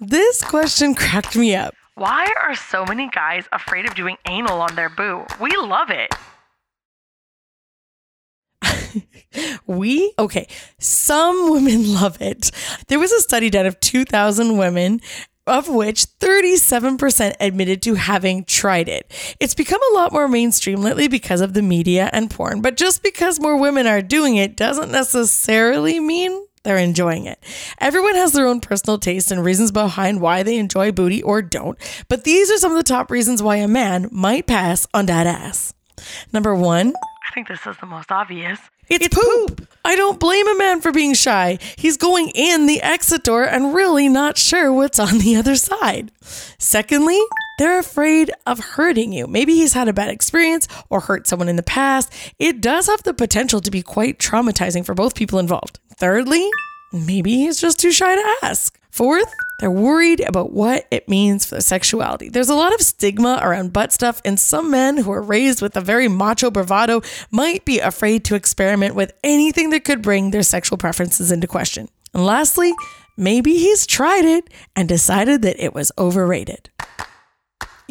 This 0.00 0.42
question 0.42 0.94
cracked 0.94 1.36
me 1.36 1.56
up. 1.56 1.74
Why 1.96 2.32
are 2.40 2.54
so 2.54 2.84
many 2.84 3.08
guys 3.08 3.46
afraid 3.52 3.84
of 3.84 3.96
doing 3.96 4.16
anal 4.28 4.60
on 4.60 4.76
their 4.76 4.88
boo? 4.88 5.26
We 5.40 5.50
love 5.56 5.90
it. 5.90 6.14
We, 9.66 10.14
okay, 10.18 10.48
some 10.78 11.50
women 11.50 11.92
love 12.00 12.20
it. 12.22 12.50
There 12.88 12.98
was 12.98 13.12
a 13.12 13.20
study 13.20 13.50
done 13.50 13.66
of 13.66 13.78
2,000 13.80 14.56
women. 14.56 15.00
Of 15.46 15.66
which 15.66 16.04
37% 16.18 17.36
admitted 17.40 17.80
to 17.80 17.94
having 17.94 18.44
tried 18.44 18.86
it. 18.86 19.10
It's 19.40 19.54
become 19.54 19.80
a 19.90 19.94
lot 19.94 20.12
more 20.12 20.28
mainstream 20.28 20.82
lately 20.82 21.08
because 21.08 21.40
of 21.40 21.54
the 21.54 21.62
media 21.62 22.10
and 22.12 22.30
porn, 22.30 22.60
but 22.60 22.76
just 22.76 23.02
because 23.02 23.40
more 23.40 23.56
women 23.56 23.86
are 23.86 24.02
doing 24.02 24.36
it 24.36 24.56
doesn't 24.56 24.92
necessarily 24.92 26.00
mean 26.00 26.44
they're 26.64 26.76
enjoying 26.76 27.24
it. 27.24 27.42
Everyone 27.80 28.14
has 28.14 28.32
their 28.32 28.46
own 28.46 28.60
personal 28.60 28.98
taste 28.98 29.30
and 29.30 29.42
reasons 29.42 29.72
behind 29.72 30.20
why 30.20 30.42
they 30.42 30.58
enjoy 30.58 30.92
booty 30.92 31.22
or 31.22 31.40
don't, 31.40 31.78
but 32.08 32.24
these 32.24 32.50
are 32.50 32.58
some 32.58 32.72
of 32.72 32.76
the 32.76 32.82
top 32.82 33.10
reasons 33.10 33.42
why 33.42 33.56
a 33.56 33.66
man 33.68 34.08
might 34.12 34.46
pass 34.46 34.86
on 34.92 35.06
that 35.06 35.26
ass. 35.26 35.72
Number 36.30 36.54
one, 36.54 36.92
I 37.26 37.32
think 37.32 37.48
this 37.48 37.66
is 37.66 37.76
the 37.78 37.86
most 37.86 38.12
obvious. 38.12 38.58
It's, 38.90 39.08
poop. 39.08 39.68
I 39.84 39.96
don't 39.96 40.20
blame 40.20 40.48
a 40.48 40.56
man 40.56 40.80
for 40.80 40.92
being 40.92 41.14
shy. 41.14 41.58
He's 41.76 41.96
going 41.96 42.30
in 42.34 42.66
the 42.66 42.82
exit 42.82 43.24
door 43.24 43.44
and 43.44 43.74
really 43.74 44.08
not 44.08 44.36
sure 44.36 44.72
what's 44.72 44.98
on 44.98 45.18
the 45.18 45.36
other 45.36 45.56
side. 45.56 46.10
Secondly, 46.58 47.20
they're 47.58 47.78
afraid 47.78 48.30
of 48.46 48.58
hurting 48.58 49.12
you. 49.12 49.26
Maybe 49.26 49.54
he's 49.54 49.72
had 49.72 49.88
a 49.88 49.92
bad 49.92 50.10
experience 50.10 50.68
or 50.90 51.00
hurt 51.00 51.26
someone 51.26 51.48
in 51.48 51.56
the 51.56 51.62
past. 51.62 52.12
It 52.38 52.60
does 52.60 52.86
have 52.86 53.02
the 53.02 53.14
potential 53.14 53.60
to 53.60 53.70
be 53.70 53.82
quite 53.82 54.18
traumatizing 54.18 54.84
for 54.84 54.94
both 54.94 55.14
people 55.14 55.38
involved. 55.38 55.80
Thirdly, 55.96 56.48
maybe 56.92 57.32
he's 57.32 57.60
just 57.60 57.80
too 57.80 57.90
shy 57.90 58.14
to 58.14 58.36
ask. 58.42 58.78
Fourth, 58.90 59.32
they're 59.58 59.70
worried 59.70 60.20
about 60.20 60.52
what 60.52 60.86
it 60.90 61.08
means 61.08 61.44
for 61.44 61.56
their 61.56 61.60
sexuality. 61.60 62.28
There's 62.28 62.48
a 62.48 62.54
lot 62.54 62.72
of 62.72 62.80
stigma 62.80 63.40
around 63.42 63.72
butt 63.72 63.92
stuff, 63.92 64.22
and 64.24 64.38
some 64.38 64.70
men 64.70 64.98
who 64.98 65.10
are 65.10 65.22
raised 65.22 65.60
with 65.60 65.76
a 65.76 65.80
very 65.80 66.06
macho 66.06 66.50
bravado 66.50 67.02
might 67.30 67.64
be 67.64 67.80
afraid 67.80 68.24
to 68.26 68.36
experiment 68.36 68.94
with 68.94 69.12
anything 69.24 69.70
that 69.70 69.84
could 69.84 70.00
bring 70.00 70.30
their 70.30 70.44
sexual 70.44 70.78
preferences 70.78 71.32
into 71.32 71.46
question. 71.48 71.88
And 72.14 72.24
lastly, 72.24 72.72
maybe 73.16 73.58
he's 73.58 73.86
tried 73.86 74.24
it 74.24 74.48
and 74.76 74.88
decided 74.88 75.42
that 75.42 75.62
it 75.62 75.74
was 75.74 75.90
overrated. 75.98 76.70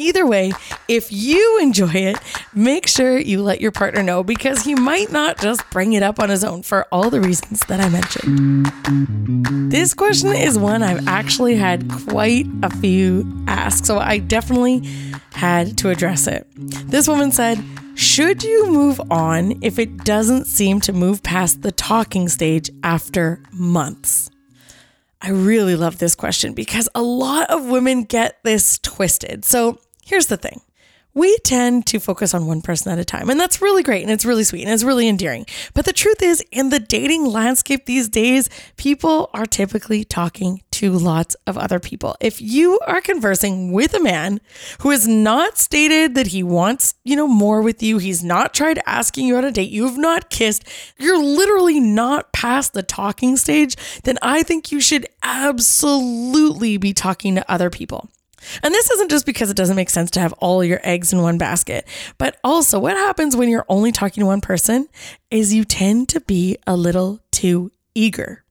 Either 0.00 0.24
way, 0.24 0.52
if 0.86 1.10
you 1.10 1.58
enjoy 1.60 1.90
it, 1.90 2.16
make 2.54 2.86
sure 2.86 3.18
you 3.18 3.42
let 3.42 3.60
your 3.60 3.72
partner 3.72 4.00
know 4.00 4.22
because 4.22 4.62
he 4.62 4.72
might 4.76 5.10
not 5.10 5.36
just 5.40 5.68
bring 5.70 5.92
it 5.92 6.04
up 6.04 6.20
on 6.20 6.28
his 6.28 6.44
own 6.44 6.62
for 6.62 6.86
all 6.92 7.10
the 7.10 7.20
reasons 7.20 7.58
that 7.66 7.80
I 7.80 7.88
mentioned. 7.88 9.72
This 9.72 9.94
question 9.94 10.28
is 10.28 10.56
one 10.56 10.84
I've 10.84 11.08
actually 11.08 11.56
had 11.56 11.90
quite 11.90 12.46
a 12.62 12.70
few 12.76 13.26
ask, 13.48 13.84
so 13.84 13.98
I 13.98 14.18
definitely 14.18 14.88
had 15.32 15.76
to 15.78 15.90
address 15.90 16.28
it. 16.28 16.46
This 16.88 17.08
woman 17.08 17.32
said, 17.32 17.60
Should 17.96 18.44
you 18.44 18.70
move 18.70 19.00
on 19.10 19.58
if 19.64 19.80
it 19.80 20.04
doesn't 20.04 20.44
seem 20.44 20.80
to 20.82 20.92
move 20.92 21.24
past 21.24 21.62
the 21.62 21.72
talking 21.72 22.28
stage 22.28 22.70
after 22.84 23.42
months? 23.50 24.30
I 25.20 25.30
really 25.30 25.74
love 25.74 25.98
this 25.98 26.14
question 26.14 26.52
because 26.54 26.88
a 26.94 27.02
lot 27.02 27.50
of 27.50 27.66
women 27.66 28.04
get 28.04 28.38
this 28.44 28.78
twisted. 28.78 29.44
So 29.44 29.80
here's 30.08 30.26
the 30.26 30.36
thing. 30.36 30.62
We 31.14 31.36
tend 31.38 31.86
to 31.86 31.98
focus 31.98 32.32
on 32.32 32.46
one 32.46 32.62
person 32.62 32.92
at 32.92 32.98
a 32.98 33.04
time, 33.04 33.28
and 33.28 33.40
that's 33.40 33.60
really 33.60 33.82
great 33.82 34.02
and 34.02 34.10
it's 34.10 34.24
really 34.24 34.44
sweet 34.44 34.62
and 34.62 34.70
it's 34.70 34.84
really 34.84 35.08
endearing. 35.08 35.46
But 35.74 35.84
the 35.84 35.92
truth 35.92 36.22
is, 36.22 36.44
in 36.52 36.68
the 36.68 36.78
dating 36.78 37.24
landscape 37.24 37.86
these 37.86 38.08
days, 38.08 38.48
people 38.76 39.28
are 39.34 39.46
typically 39.46 40.04
talking 40.04 40.62
to 40.72 40.92
lots 40.92 41.34
of 41.46 41.58
other 41.58 41.80
people. 41.80 42.14
If 42.20 42.40
you 42.40 42.78
are 42.86 43.00
conversing 43.00 43.72
with 43.72 43.94
a 43.94 44.00
man 44.00 44.40
who 44.80 44.90
has 44.90 45.08
not 45.08 45.58
stated 45.58 46.14
that 46.14 46.28
he 46.28 46.42
wants, 46.42 46.94
you 47.04 47.16
know, 47.16 47.26
more 47.26 47.62
with 47.62 47.82
you, 47.82 47.98
he's 47.98 48.22
not 48.22 48.54
tried 48.54 48.80
asking 48.86 49.26
you 49.26 49.36
on 49.36 49.44
a 49.44 49.50
date, 49.50 49.70
you 49.70 49.86
have 49.86 49.98
not 49.98 50.30
kissed, 50.30 50.62
you're 50.98 51.18
literally 51.18 51.80
not 51.80 52.32
past 52.32 52.74
the 52.74 52.82
talking 52.82 53.36
stage, 53.36 53.76
then 54.04 54.18
I 54.22 54.44
think 54.44 54.70
you 54.70 54.80
should 54.80 55.06
absolutely 55.22 56.76
be 56.76 56.92
talking 56.92 57.34
to 57.34 57.50
other 57.50 57.70
people. 57.70 58.08
And 58.62 58.74
this 58.74 58.90
isn't 58.90 59.10
just 59.10 59.26
because 59.26 59.50
it 59.50 59.56
doesn't 59.56 59.76
make 59.76 59.90
sense 59.90 60.10
to 60.12 60.20
have 60.20 60.32
all 60.34 60.62
your 60.64 60.80
eggs 60.82 61.12
in 61.12 61.22
one 61.22 61.38
basket, 61.38 61.86
but 62.18 62.38
also 62.44 62.78
what 62.78 62.96
happens 62.96 63.36
when 63.36 63.48
you're 63.48 63.66
only 63.68 63.92
talking 63.92 64.22
to 64.22 64.26
one 64.26 64.40
person 64.40 64.88
is 65.30 65.54
you 65.54 65.64
tend 65.64 66.08
to 66.10 66.20
be 66.20 66.56
a 66.66 66.76
little 66.76 67.20
too 67.30 67.70
eager. 67.94 68.44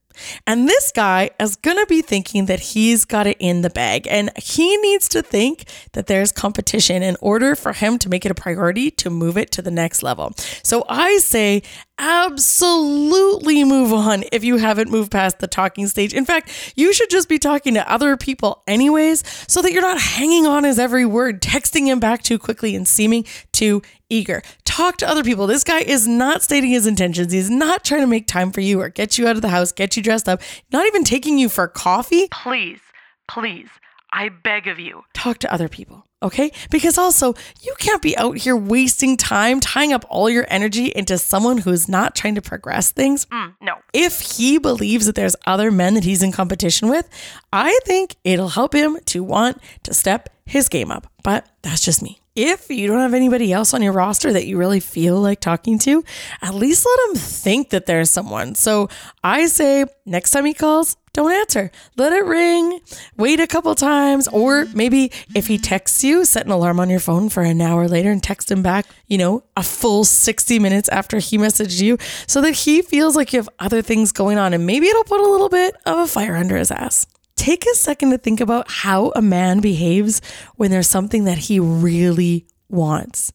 And 0.46 0.68
this 0.68 0.92
guy 0.92 1.32
is 1.40 1.56
going 1.56 1.78
to 1.78 1.86
be 1.86 2.02
thinking 2.02 2.46
that 2.46 2.60
he's 2.60 3.06
got 3.06 3.28
it 3.28 3.38
in 3.40 3.62
the 3.62 3.70
bag 3.70 4.08
and 4.10 4.32
he 4.38 4.78
needs 4.78 5.08
to 5.10 5.22
think 5.22 5.66
that 5.94 6.08
there's 6.08 6.32
competition 6.32 7.04
in 7.04 7.18
order 7.22 7.56
for 7.56 7.74
him 7.74 7.98
to 8.00 8.10
make 8.10 8.26
it 8.26 8.32
a 8.32 8.36
priority 8.36 8.92
to 8.92 9.10
move 9.10 9.38
it 9.38 9.52
to 9.52 9.62
the 9.62 9.72
next 9.72 10.04
level. 10.04 10.34
So 10.64 10.86
I 10.88 11.18
say 11.18 11.64
absolutely 12.00 13.64
move 13.64 13.92
on 13.92 14.24
if 14.32 14.44
you 14.44 14.58
haven't 14.58 14.92
moved 14.92 15.12
past 15.12 15.40
the 15.40 15.48
talking 15.48 15.88
stage. 15.88 16.14
In 16.14 16.26
fact, 16.26 16.74
you 16.76 16.94
should 16.94 17.10
just 17.10 17.28
be 17.28 17.40
talking 17.40 17.74
to 17.74 17.92
other 17.92 18.16
people 18.18 18.64
anyways 18.68 19.24
so 19.48 19.62
that 19.62 19.72
you're 19.72 19.82
not 19.82 20.00
hanging 20.00 20.46
on 20.46 20.64
his 20.64 20.80
every 20.80 21.06
word, 21.06 21.42
texting 21.42 21.86
him 21.86 22.00
back 22.00 22.22
too 22.22 22.38
quickly 22.38 22.76
and 22.76 22.88
seeming 22.88 23.26
too 23.52 23.82
eager. 24.10 24.42
Talk 24.78 24.98
to 24.98 25.10
other 25.10 25.24
people. 25.24 25.48
This 25.48 25.64
guy 25.64 25.80
is 25.80 26.08
not 26.08 26.44
stating 26.44 26.70
his 26.70 26.86
intentions. 26.86 27.34
He's 27.34 27.50
not 27.50 27.84
trying 27.84 28.02
to 28.02 28.08
make 28.08 28.28
time 28.28 28.52
for 28.52 28.62
you 28.62 28.80
or 28.80 28.90
get 28.90 29.18
you 29.18 29.28
out 29.28 29.36
of 29.36 29.42
the 29.42 29.50
house, 29.50 29.72
get 29.72 29.98
you 29.98 30.04
dressed 30.04 30.30
up, 30.30 30.40
not 30.72 30.86
even 30.86 31.04
taking 31.04 31.40
you 31.40 31.50
for 31.50 31.68
coffee. 31.68 32.28
Please, 32.30 32.80
please, 33.28 33.70
I 34.14 34.30
beg 34.30 34.68
of 34.68 34.80
you. 34.80 35.04
Talk 35.16 35.40
to 35.40 35.52
other 35.52 35.68
people. 35.68 36.06
Okay. 36.22 36.52
Because 36.70 37.00
also, 37.00 37.34
you 37.64 37.74
can't 37.80 38.04
be 38.04 38.16
out 38.18 38.38
here 38.38 38.56
wasting 38.56 39.18
time 39.18 39.60
tying 39.60 39.94
up 39.94 40.06
all 40.10 40.30
your 40.30 40.46
energy 40.48 40.92
into 40.96 41.18
someone 41.18 41.58
who's 41.58 41.90
not 41.90 42.16
trying 42.16 42.36
to 42.36 42.42
progress 42.44 42.92
things. 42.92 43.26
Mm, 43.26 43.56
no. 43.60 43.78
If 43.94 44.20
he 44.20 44.60
believes 44.60 45.08
that 45.08 45.16
there's 45.16 45.36
other 45.48 45.72
men 45.72 45.96
that 45.96 46.04
he's 46.04 46.22
in 46.22 46.32
competition 46.32 46.88
with, 46.88 47.10
I 47.52 47.80
think 47.86 48.16
it'll 48.24 48.50
help 48.50 48.76
him 48.76 49.00
to 49.06 49.24
want 49.24 49.60
to 49.86 49.96
step 49.96 50.30
his 50.46 50.70
game 50.70 50.92
up. 50.92 51.12
But 51.24 51.48
that's 51.64 51.84
just 51.84 52.04
me. 52.04 52.17
If 52.38 52.70
you 52.70 52.86
don't 52.86 53.00
have 53.00 53.16
anybody 53.16 53.52
else 53.52 53.74
on 53.74 53.82
your 53.82 53.94
roster 53.94 54.32
that 54.32 54.46
you 54.46 54.60
really 54.60 54.80
feel 54.80 55.20
like 55.20 55.40
talking 55.40 55.80
to, 55.80 56.04
at 56.44 56.54
least 56.54 56.86
let 56.86 57.10
him 57.10 57.16
think 57.16 57.72
that 57.72 57.88
there's 57.88 58.12
someone. 58.12 58.54
So 58.54 58.90
I 59.24 59.48
say 59.48 59.86
next 60.06 60.30
time 60.30 60.46
he 60.46 60.54
calls, 60.54 60.98
don't 61.14 61.32
answer. 61.32 61.72
Let 61.96 62.14
it 62.14 62.24
ring. 62.26 62.80
Wait 63.18 63.40
a 63.40 63.48
couple 63.48 63.74
times. 63.74 64.28
Or 64.28 64.66
maybe 64.76 65.12
if 65.34 65.48
he 65.48 65.58
texts 65.58 66.04
you, 66.04 66.26
set 66.26 66.46
an 66.46 66.52
alarm 66.52 66.80
on 66.80 66.92
your 66.92 67.00
phone 67.00 67.30
for 67.30 67.42
an 67.42 67.60
hour 67.60 67.88
later 67.88 68.12
and 68.12 68.22
text 68.22 68.52
him 68.52 68.62
back, 68.62 68.86
you 69.08 69.18
know, 69.18 69.44
a 69.56 69.64
full 69.64 70.04
60 70.04 70.60
minutes 70.60 70.90
after 70.90 71.18
he 71.18 71.40
messaged 71.40 71.82
you 71.82 71.98
so 72.28 72.40
that 72.42 72.52
he 72.52 72.84
feels 72.84 73.16
like 73.16 73.34
you 73.34 73.40
have 73.40 73.50
other 73.58 73.82
things 73.82 74.12
going 74.12 74.38
on. 74.38 74.54
And 74.54 74.64
maybe 74.64 74.86
it'll 74.86 75.04
put 75.06 75.22
a 75.22 75.28
little 75.28 75.50
bit 75.50 75.76
of 75.88 75.98
a 75.98 76.06
fire 76.06 76.36
under 76.36 76.56
his 76.56 76.70
ass 76.70 77.08
take 77.38 77.66
a 77.66 77.76
second 77.76 78.12
to 78.12 78.18
think 78.18 78.42
about 78.42 78.70
how 78.70 79.12
a 79.16 79.22
man 79.22 79.62
behaves 79.62 80.22
when 80.56 80.72
there's 80.72 80.88
something 80.88 81.24
that 81.24 81.38
he 81.38 81.60
really 81.60 82.48
wants. 82.68 83.32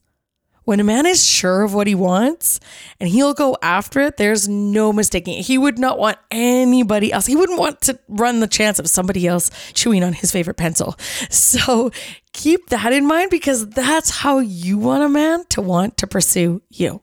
When 0.65 0.79
a 0.79 0.83
man 0.83 1.05
is 1.05 1.21
sure 1.21 1.63
of 1.63 1.73
what 1.73 1.87
he 1.87 1.95
wants 1.95 2.61
and 2.99 3.09
he'll 3.09 3.33
go 3.33 3.57
after 3.61 3.99
it, 3.99 4.15
there's 4.15 4.47
no 4.47 4.93
mistaking 4.93 5.39
it. 5.39 5.41
He 5.41 5.57
would 5.57 5.77
not 5.77 5.99
want 5.99 6.17
anybody 6.31 7.11
else. 7.11 7.25
He 7.25 7.35
wouldn't 7.35 7.59
want 7.59 7.81
to 7.81 7.99
run 8.07 8.39
the 8.39 8.47
chance 8.47 8.79
of 8.79 8.87
somebody 8.87 9.27
else 9.27 9.51
chewing 9.73 10.03
on 10.03 10.13
his 10.13 10.31
favorite 10.31 10.57
pencil. 10.57 10.95
So 11.29 11.91
keep 12.33 12.69
that 12.69 12.93
in 12.93 13.05
mind 13.05 13.29
because 13.29 13.67
that's 13.69 14.09
how 14.09 14.39
you 14.39 14.77
want 14.77 15.03
a 15.03 15.09
man 15.09 15.45
to 15.49 15.61
want 15.61 15.97
to 15.97 16.07
pursue 16.07 16.61
you. 16.69 17.01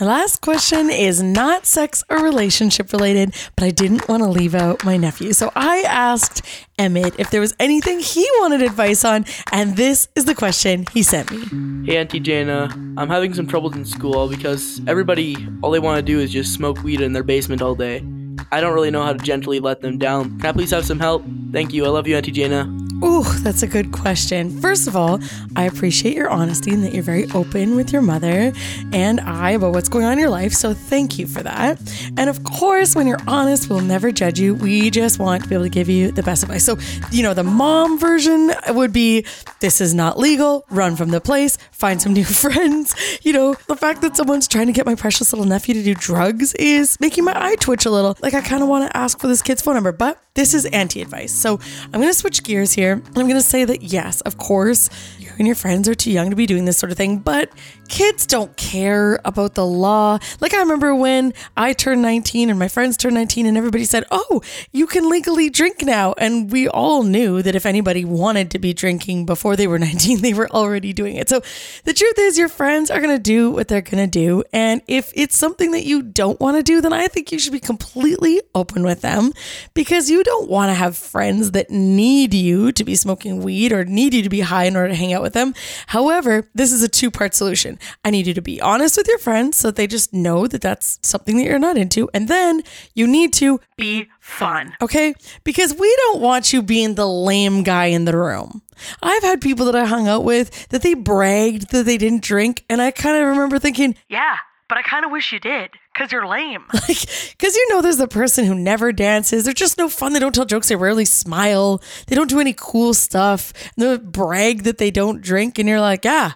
My 0.00 0.06
last 0.06 0.40
question 0.40 0.90
is 0.90 1.22
not 1.22 1.66
sex 1.66 2.02
or 2.10 2.18
relationship 2.18 2.92
related, 2.92 3.32
but 3.54 3.64
I 3.64 3.70
didn't 3.70 4.08
want 4.08 4.24
to 4.24 4.28
leave 4.28 4.56
out 4.56 4.84
my 4.84 4.96
nephew. 4.96 5.32
So 5.32 5.52
I 5.54 5.82
asked 5.86 6.42
Emmett 6.78 7.14
if 7.20 7.30
there 7.30 7.40
was 7.40 7.54
anything 7.60 8.00
he 8.00 8.28
wanted 8.40 8.60
advice 8.60 9.04
on, 9.04 9.24
and 9.52 9.76
this 9.76 10.08
is 10.16 10.24
the 10.24 10.34
question 10.34 10.86
he 10.92 11.04
sent 11.04 11.30
me. 11.30 11.86
Hey, 11.86 11.98
Auntie 11.98 12.18
Jayna, 12.18 12.72
I'm 12.96 13.08
having 13.08 13.34
some 13.34 13.46
troubles 13.46 13.76
in 13.76 13.84
school 13.84 14.28
because 14.28 14.80
everybody, 14.88 15.36
all 15.62 15.70
they 15.70 15.78
want 15.78 15.98
to 15.98 16.02
do 16.02 16.18
is 16.18 16.32
just 16.32 16.52
smoke 16.52 16.82
weed 16.82 17.00
in 17.00 17.12
their 17.12 17.22
basement 17.22 17.62
all 17.62 17.76
day. 17.76 18.04
I 18.50 18.60
don't 18.60 18.74
really 18.74 18.90
know 18.90 19.04
how 19.04 19.12
to 19.12 19.18
gently 19.24 19.60
let 19.60 19.80
them 19.80 19.98
down. 19.98 20.40
Can 20.40 20.46
I 20.46 20.52
please 20.52 20.72
have 20.72 20.84
some 20.84 20.98
help? 20.98 21.24
Thank 21.52 21.72
you. 21.72 21.84
I 21.84 21.88
love 21.88 22.08
you, 22.08 22.16
Auntie 22.16 22.32
Jayna. 22.32 22.83
Ooh, 23.04 23.22
that's 23.40 23.62
a 23.62 23.66
good 23.66 23.92
question. 23.92 24.60
First 24.62 24.88
of 24.88 24.96
all, 24.96 25.20
I 25.56 25.64
appreciate 25.64 26.16
your 26.16 26.30
honesty 26.30 26.70
and 26.70 26.82
that 26.84 26.94
you're 26.94 27.02
very 27.02 27.30
open 27.32 27.76
with 27.76 27.92
your 27.92 28.00
mother 28.00 28.50
and 28.92 29.20
I 29.20 29.50
about 29.50 29.74
what's 29.74 29.90
going 29.90 30.06
on 30.06 30.14
in 30.14 30.18
your 30.18 30.30
life. 30.30 30.54
So 30.54 30.72
thank 30.72 31.18
you 31.18 31.26
for 31.26 31.42
that. 31.42 31.78
And 32.16 32.30
of 32.30 32.42
course, 32.44 32.96
when 32.96 33.06
you're 33.06 33.20
honest, 33.26 33.68
we'll 33.68 33.80
never 33.80 34.10
judge 34.10 34.40
you. 34.40 34.54
We 34.54 34.88
just 34.88 35.18
want 35.18 35.42
to 35.42 35.48
be 35.48 35.54
able 35.54 35.64
to 35.64 35.70
give 35.70 35.90
you 35.90 36.12
the 36.12 36.22
best 36.22 36.44
advice. 36.44 36.64
So, 36.64 36.78
you 37.10 37.22
know, 37.22 37.34
the 37.34 37.44
mom 37.44 37.98
version 37.98 38.52
would 38.68 38.92
be 38.92 39.26
this 39.60 39.82
is 39.82 39.92
not 39.92 40.18
legal, 40.18 40.64
run 40.70 40.96
from 40.96 41.10
the 41.10 41.20
place, 41.20 41.58
find 41.72 42.00
some 42.00 42.14
new 42.14 42.24
friends. 42.44 42.94
You 43.22 43.34
know, 43.34 43.54
the 43.68 43.76
fact 43.76 44.00
that 44.00 44.16
someone's 44.16 44.48
trying 44.48 44.68
to 44.68 44.72
get 44.72 44.86
my 44.86 44.94
precious 44.94 45.30
little 45.30 45.46
nephew 45.46 45.74
to 45.74 45.82
do 45.82 45.94
drugs 45.94 46.54
is 46.54 46.98
making 47.00 47.24
my 47.24 47.34
eye 47.36 47.56
twitch 47.56 47.84
a 47.84 47.90
little. 47.90 48.16
Like, 48.22 48.32
I 48.32 48.40
kind 48.40 48.62
of 48.62 48.68
want 48.68 48.90
to 48.90 48.96
ask 48.96 49.18
for 49.18 49.28
this 49.28 49.42
kid's 49.42 49.60
phone 49.60 49.74
number, 49.74 49.92
but 49.92 50.18
this 50.34 50.52
is 50.52 50.64
auntie 50.66 51.00
advice. 51.00 51.32
So 51.32 51.60
I'm 51.86 52.00
going 52.00 52.08
to 52.08 52.14
switch 52.14 52.42
gears 52.42 52.72
here. 52.72 52.93
I'm 52.94 53.12
going 53.14 53.34
to 53.34 53.42
say 53.42 53.64
that, 53.64 53.82
yes, 53.82 54.20
of 54.22 54.38
course, 54.38 54.88
you 55.34 55.40
and 55.40 55.46
your 55.46 55.56
friends 55.56 55.88
are 55.88 55.94
too 55.94 56.10
young 56.10 56.30
to 56.30 56.36
be 56.36 56.46
doing 56.46 56.64
this 56.64 56.78
sort 56.78 56.92
of 56.92 56.98
thing, 56.98 57.18
but 57.18 57.50
kids 57.88 58.26
don't 58.26 58.56
care 58.56 59.20
about 59.24 59.54
the 59.54 59.66
law. 59.66 60.18
Like, 60.40 60.54
I 60.54 60.58
remember 60.58 60.94
when 60.94 61.34
I 61.56 61.72
turned 61.72 62.02
19 62.02 62.50
and 62.50 62.58
my 62.58 62.68
friends 62.68 62.96
turned 62.96 63.14
19, 63.14 63.46
and 63.46 63.56
everybody 63.56 63.84
said, 63.84 64.04
Oh, 64.10 64.42
you 64.72 64.86
can 64.86 65.08
legally 65.08 65.50
drink 65.50 65.82
now. 65.82 66.14
And 66.18 66.50
we 66.50 66.68
all 66.68 67.02
knew 67.02 67.42
that 67.42 67.54
if 67.54 67.66
anybody 67.66 68.04
wanted 68.04 68.50
to 68.52 68.58
be 68.58 68.72
drinking 68.72 69.26
before 69.26 69.56
they 69.56 69.66
were 69.66 69.78
19, 69.84 70.20
they 70.20 70.34
were 70.34 70.50
already 70.50 70.92
doing 70.92 71.16
it. 71.16 71.28
So 71.28 71.42
the 71.84 71.92
truth 71.92 72.18
is, 72.18 72.38
your 72.38 72.48
friends 72.48 72.90
are 72.90 73.00
going 73.00 73.14
to 73.14 73.22
do 73.22 73.50
what 73.50 73.68
they're 73.68 73.80
going 73.80 74.04
to 74.04 74.10
do. 74.10 74.44
And 74.52 74.82
if 74.86 75.12
it's 75.14 75.36
something 75.36 75.72
that 75.72 75.84
you 75.84 76.02
don't 76.02 76.40
want 76.40 76.56
to 76.56 76.62
do, 76.62 76.80
then 76.80 76.92
I 76.92 77.08
think 77.08 77.32
you 77.32 77.38
should 77.38 77.52
be 77.52 77.60
completely 77.60 78.40
open 78.54 78.82
with 78.82 79.00
them 79.00 79.32
because 79.74 80.10
you 80.10 80.22
don't 80.22 80.48
want 80.48 80.70
to 80.70 80.74
have 80.74 80.96
friends 80.96 81.50
that 81.52 81.70
need 81.70 82.34
you 82.34 82.72
to 82.72 82.84
be 82.84 82.94
smoking 82.94 83.42
weed 83.42 83.72
or 83.72 83.84
need 83.84 84.14
you 84.14 84.22
to 84.22 84.28
be 84.28 84.40
high 84.40 84.64
in 84.64 84.76
order 84.76 84.88
to 84.88 84.94
hang 84.94 85.12
out 85.12 85.22
with 85.24 85.32
them. 85.32 85.54
However, 85.88 86.48
this 86.54 86.72
is 86.72 86.82
a 86.82 86.88
two 86.88 87.10
part 87.10 87.34
solution. 87.34 87.78
I 88.04 88.10
need 88.10 88.26
you 88.26 88.34
to 88.34 88.42
be 88.42 88.60
honest 88.60 88.96
with 88.96 89.08
your 89.08 89.18
friends 89.18 89.56
so 89.56 89.68
that 89.68 89.76
they 89.76 89.86
just 89.88 90.12
know 90.12 90.46
that 90.46 90.60
that's 90.60 90.98
something 91.02 91.36
that 91.38 91.44
you're 91.44 91.58
not 91.58 91.76
into. 91.76 92.08
And 92.14 92.28
then 92.28 92.62
you 92.94 93.06
need 93.06 93.32
to 93.34 93.60
Be 93.76 94.08
fun. 94.20 94.76
Okay? 94.80 95.14
Because 95.42 95.74
we 95.74 95.92
don't 95.96 96.20
want 96.20 96.52
you 96.52 96.62
being 96.62 96.94
the 96.94 97.08
lame 97.08 97.62
guy 97.64 97.86
in 97.86 98.04
the 98.04 98.16
room. 98.16 98.62
I've 99.02 99.22
had 99.22 99.40
people 99.40 99.66
that 99.66 99.76
I 99.76 99.86
hung 99.86 100.06
out 100.08 100.24
with 100.24 100.68
that 100.68 100.82
they 100.82 100.94
bragged 100.94 101.70
that 101.72 101.86
they 101.86 101.98
didn't 101.98 102.22
drink. 102.22 102.64
And 102.68 102.80
I 102.80 102.90
kind 102.90 103.16
of 103.16 103.26
remember 103.28 103.58
thinking, 103.58 103.96
Yeah, 104.08 104.36
but 104.68 104.78
I 104.78 104.82
kind 104.82 105.04
of 105.04 105.10
wish 105.10 105.32
you 105.32 105.40
did 105.40 105.70
because 105.94 106.12
you're 106.12 106.26
lame. 106.26 106.64
like, 106.74 107.06
because 107.30 107.54
you 107.54 107.68
know, 107.70 107.80
there's 107.80 107.96
the 107.96 108.08
person 108.08 108.44
who 108.44 108.54
never 108.54 108.92
dances. 108.92 109.44
They're 109.44 109.54
just 109.54 109.78
no 109.78 109.88
fun. 109.88 110.12
They 110.12 110.18
don't 110.18 110.34
tell 110.34 110.44
jokes. 110.44 110.68
They 110.68 110.76
rarely 110.76 111.04
smile. 111.04 111.80
They 112.08 112.16
don't 112.16 112.28
do 112.28 112.40
any 112.40 112.54
cool 112.56 112.92
stuff. 112.94 113.52
They 113.76 113.96
brag 113.96 114.64
that 114.64 114.78
they 114.78 114.90
don't 114.90 115.22
drink. 115.22 115.58
And 115.58 115.68
you're 115.68 115.80
like, 115.80 116.04
yeah, 116.04 116.32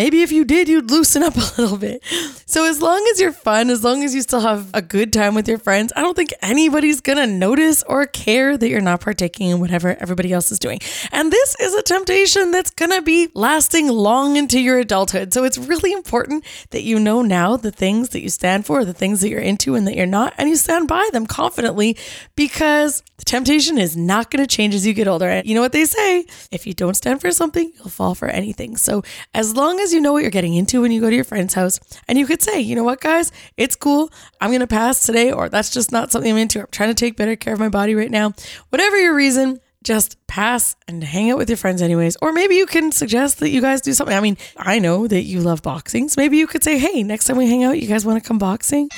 maybe 0.00 0.22
if 0.22 0.32
you 0.32 0.46
did, 0.46 0.66
you'd 0.66 0.90
loosen 0.90 1.22
up 1.22 1.36
a 1.36 1.60
little 1.60 1.76
bit. 1.76 2.02
So 2.46 2.64
as 2.64 2.80
long 2.80 3.06
as 3.12 3.20
you're 3.20 3.32
fun, 3.32 3.68
as 3.68 3.84
long 3.84 4.02
as 4.02 4.14
you 4.14 4.22
still 4.22 4.40
have 4.40 4.70
a 4.72 4.80
good 4.80 5.12
time 5.12 5.34
with 5.34 5.46
your 5.46 5.58
friends, 5.58 5.92
I 5.94 6.00
don't 6.00 6.16
think 6.16 6.32
anybody's 6.40 7.02
gonna 7.02 7.26
notice 7.26 7.82
or 7.82 8.06
care 8.06 8.56
that 8.56 8.66
you're 8.66 8.80
not 8.80 9.02
partaking 9.02 9.50
in 9.50 9.60
whatever 9.60 9.94
everybody 10.00 10.32
else 10.32 10.50
is 10.50 10.58
doing. 10.58 10.80
And 11.12 11.30
this 11.30 11.54
is 11.60 11.74
a 11.74 11.82
temptation 11.82 12.50
that's 12.50 12.70
gonna 12.70 13.02
be 13.02 13.28
lasting 13.34 13.88
long 13.88 14.36
into 14.36 14.58
your 14.58 14.78
adulthood. 14.78 15.34
So 15.34 15.44
it's 15.44 15.58
really 15.58 15.92
important 15.92 16.46
that 16.70 16.82
you 16.82 16.98
know 16.98 17.20
now 17.20 17.58
the 17.58 17.70
things 17.70 18.08
that 18.10 18.22
you 18.22 18.30
stand 18.30 18.64
for, 18.64 18.86
the 18.86 18.94
things 18.94 19.20
that 19.20 19.28
you're 19.28 19.38
into 19.38 19.74
and 19.74 19.86
that 19.86 19.96
you're 19.96 20.06
not, 20.06 20.32
and 20.38 20.48
you 20.48 20.56
stand 20.56 20.88
by 20.88 21.06
them 21.12 21.26
confidently 21.26 21.94
because 22.36 23.02
the 23.18 23.26
temptation 23.26 23.76
is 23.76 23.98
not 23.98 24.30
to 24.30 24.46
change 24.46 24.74
as 24.74 24.86
you 24.86 24.94
get 24.94 25.06
older. 25.06 25.28
And 25.28 25.46
you 25.46 25.54
know 25.54 25.60
what 25.60 25.72
they 25.72 25.84
say? 25.84 26.24
If 26.50 26.66
you 26.66 26.72
don't 26.72 26.96
stand 26.96 27.20
for 27.20 27.30
something, 27.32 27.70
you'll 27.76 27.90
fall 27.90 28.14
for 28.14 28.28
anything. 28.28 28.78
So 28.78 29.02
as 29.34 29.54
long 29.54 29.78
as 29.78 29.89
you 29.92 30.00
know 30.00 30.12
what 30.12 30.22
you're 30.22 30.30
getting 30.30 30.54
into 30.54 30.80
when 30.80 30.92
you 30.92 31.00
go 31.00 31.10
to 31.10 31.14
your 31.14 31.24
friend's 31.24 31.54
house, 31.54 31.80
and 32.08 32.18
you 32.18 32.26
could 32.26 32.42
say, 32.42 32.60
you 32.60 32.74
know 32.74 32.84
what, 32.84 33.00
guys, 33.00 33.32
it's 33.56 33.76
cool. 33.76 34.10
I'm 34.40 34.50
going 34.50 34.60
to 34.60 34.66
pass 34.66 35.04
today, 35.04 35.32
or 35.32 35.48
that's 35.48 35.70
just 35.70 35.92
not 35.92 36.10
something 36.10 36.30
I'm 36.30 36.38
into. 36.38 36.60
I'm 36.60 36.68
trying 36.70 36.90
to 36.90 36.94
take 36.94 37.16
better 37.16 37.36
care 37.36 37.54
of 37.54 37.60
my 37.60 37.68
body 37.68 37.94
right 37.94 38.10
now. 38.10 38.32
Whatever 38.70 38.98
your 38.98 39.14
reason, 39.14 39.60
just 39.82 40.24
pass 40.26 40.76
and 40.86 41.02
hang 41.02 41.30
out 41.30 41.38
with 41.38 41.48
your 41.48 41.56
friends 41.56 41.80
anyways. 41.80 42.16
Or 42.20 42.32
maybe 42.32 42.56
you 42.56 42.66
can 42.66 42.92
suggest 42.92 43.40
that 43.40 43.50
you 43.50 43.60
guys 43.60 43.80
do 43.80 43.92
something. 43.92 44.16
I 44.16 44.20
mean, 44.20 44.36
I 44.56 44.78
know 44.78 45.06
that 45.06 45.22
you 45.22 45.40
love 45.40 45.62
boxing. 45.62 46.08
So 46.08 46.20
maybe 46.20 46.36
you 46.36 46.46
could 46.46 46.62
say, 46.62 46.78
hey, 46.78 47.02
next 47.02 47.24
time 47.24 47.36
we 47.36 47.48
hang 47.48 47.64
out, 47.64 47.80
you 47.80 47.88
guys 47.88 48.04
want 48.04 48.22
to 48.22 48.26
come 48.26 48.38
boxing? 48.38 48.90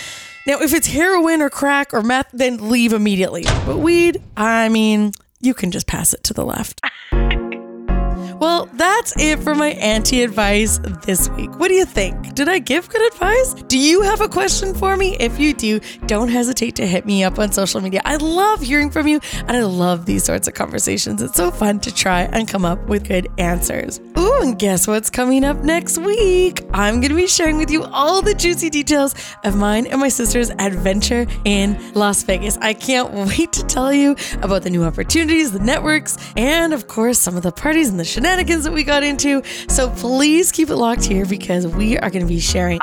Now, 0.46 0.61
if 0.61 0.74
it's 0.74 0.88
heroin 0.88 1.40
or 1.40 1.50
crack 1.50 1.94
or 1.94 2.02
meth, 2.02 2.31
then 2.33 2.68
leave 2.68 2.92
immediately. 2.92 3.44
But 3.64 3.78
weed, 3.78 4.20
I 4.37 4.68
mean, 4.68 5.12
you 5.40 5.55
can 5.55 5.70
just 5.70 5.87
pass 5.87 6.12
it 6.14 6.24
to 6.24 6.35
the 6.35 6.44
left. 6.44 6.81
Well, 8.42 8.68
that's 8.72 9.14
it 9.20 9.38
for 9.38 9.55
my 9.55 9.68
auntie 9.68 10.24
advice 10.24 10.81
this 11.07 11.28
week. 11.28 11.61
What 11.61 11.68
do 11.68 11.74
you 11.74 11.85
think? 11.85 12.35
Did 12.35 12.48
I 12.48 12.59
give 12.59 12.88
good 12.88 13.12
advice? 13.12 13.55
Do 13.55 13.78
you 13.78 14.02
have 14.02 14.20
a 14.20 14.28
question 14.28 14.74
for 14.74 14.96
me? 14.96 15.16
If 15.20 15.38
you 15.38 15.55
do, 15.55 15.78
don't 16.07 16.26
hesitate 16.26 16.74
to 16.74 16.87
hit 16.88 17.07
me 17.07 17.22
up 17.22 17.38
on 17.38 17.52
social 17.52 17.81
media. 17.81 18.02
I 18.05 18.16
love 18.16 18.61
hearing 18.61 18.90
from 18.90 19.07
you 19.07 19.20
and 19.46 19.52
I 19.52 19.62
love 19.62 20.07
these 20.07 20.24
sorts 20.24 20.48
of 20.48 20.55
conversations. 20.55 21.22
It's 21.22 21.37
so 21.37 21.52
fun 21.52 21.78
to 21.81 21.94
try 21.94 22.22
and 22.22 22.48
come 22.48 22.64
up 22.64 22.85
with 22.88 23.07
good 23.07 23.28
answers. 23.38 24.00
Ooh, 24.18 24.40
and 24.42 24.59
guess 24.59 24.88
what's 24.88 25.09
coming 25.09 25.44
up 25.44 25.59
next 25.59 25.98
week? 25.98 26.62
I'm 26.72 26.94
going 26.94 27.11
to 27.11 27.14
be 27.14 27.28
sharing 27.28 27.59
with 27.59 27.70
you 27.70 27.85
all 27.85 28.22
the 28.22 28.35
juicy 28.35 28.70
details 28.70 29.14
of 29.44 29.55
mine 29.55 29.87
and 29.87 30.00
my 30.00 30.09
sister's 30.09 30.50
adventure 30.59 31.28
in 31.44 31.81
Las 31.94 32.24
Vegas. 32.24 32.59
I 32.61 32.74
can't 32.74 33.12
wait 33.12 33.52
to 33.52 33.64
tell 33.66 33.92
you 33.92 34.16
about 34.42 34.64
the 34.64 34.70
new 34.70 34.83
opportunities, 34.83 35.52
the 35.52 35.61
networks, 35.61 36.18
and 36.37 36.74
of 36.74 36.88
course, 36.88 37.20
some 37.20 37.37
of 37.37 37.44
the 37.44 37.52
parties 37.52 37.88
and 37.88 38.00
the 38.00 38.05
shenanigans 38.05 38.32
that 38.64 38.73
we 38.73 38.85
got 38.85 39.03
into. 39.03 39.42
So 39.68 39.90
please 39.90 40.53
keep 40.53 40.71
it 40.71 40.77
locked 40.77 41.05
here 41.05 41.27
because 41.27 41.66
we 41.66 41.99
are 41.99 42.11
going 42.11 42.23
to 42.23 42.29
be 42.29 42.40
sharing 42.40 42.79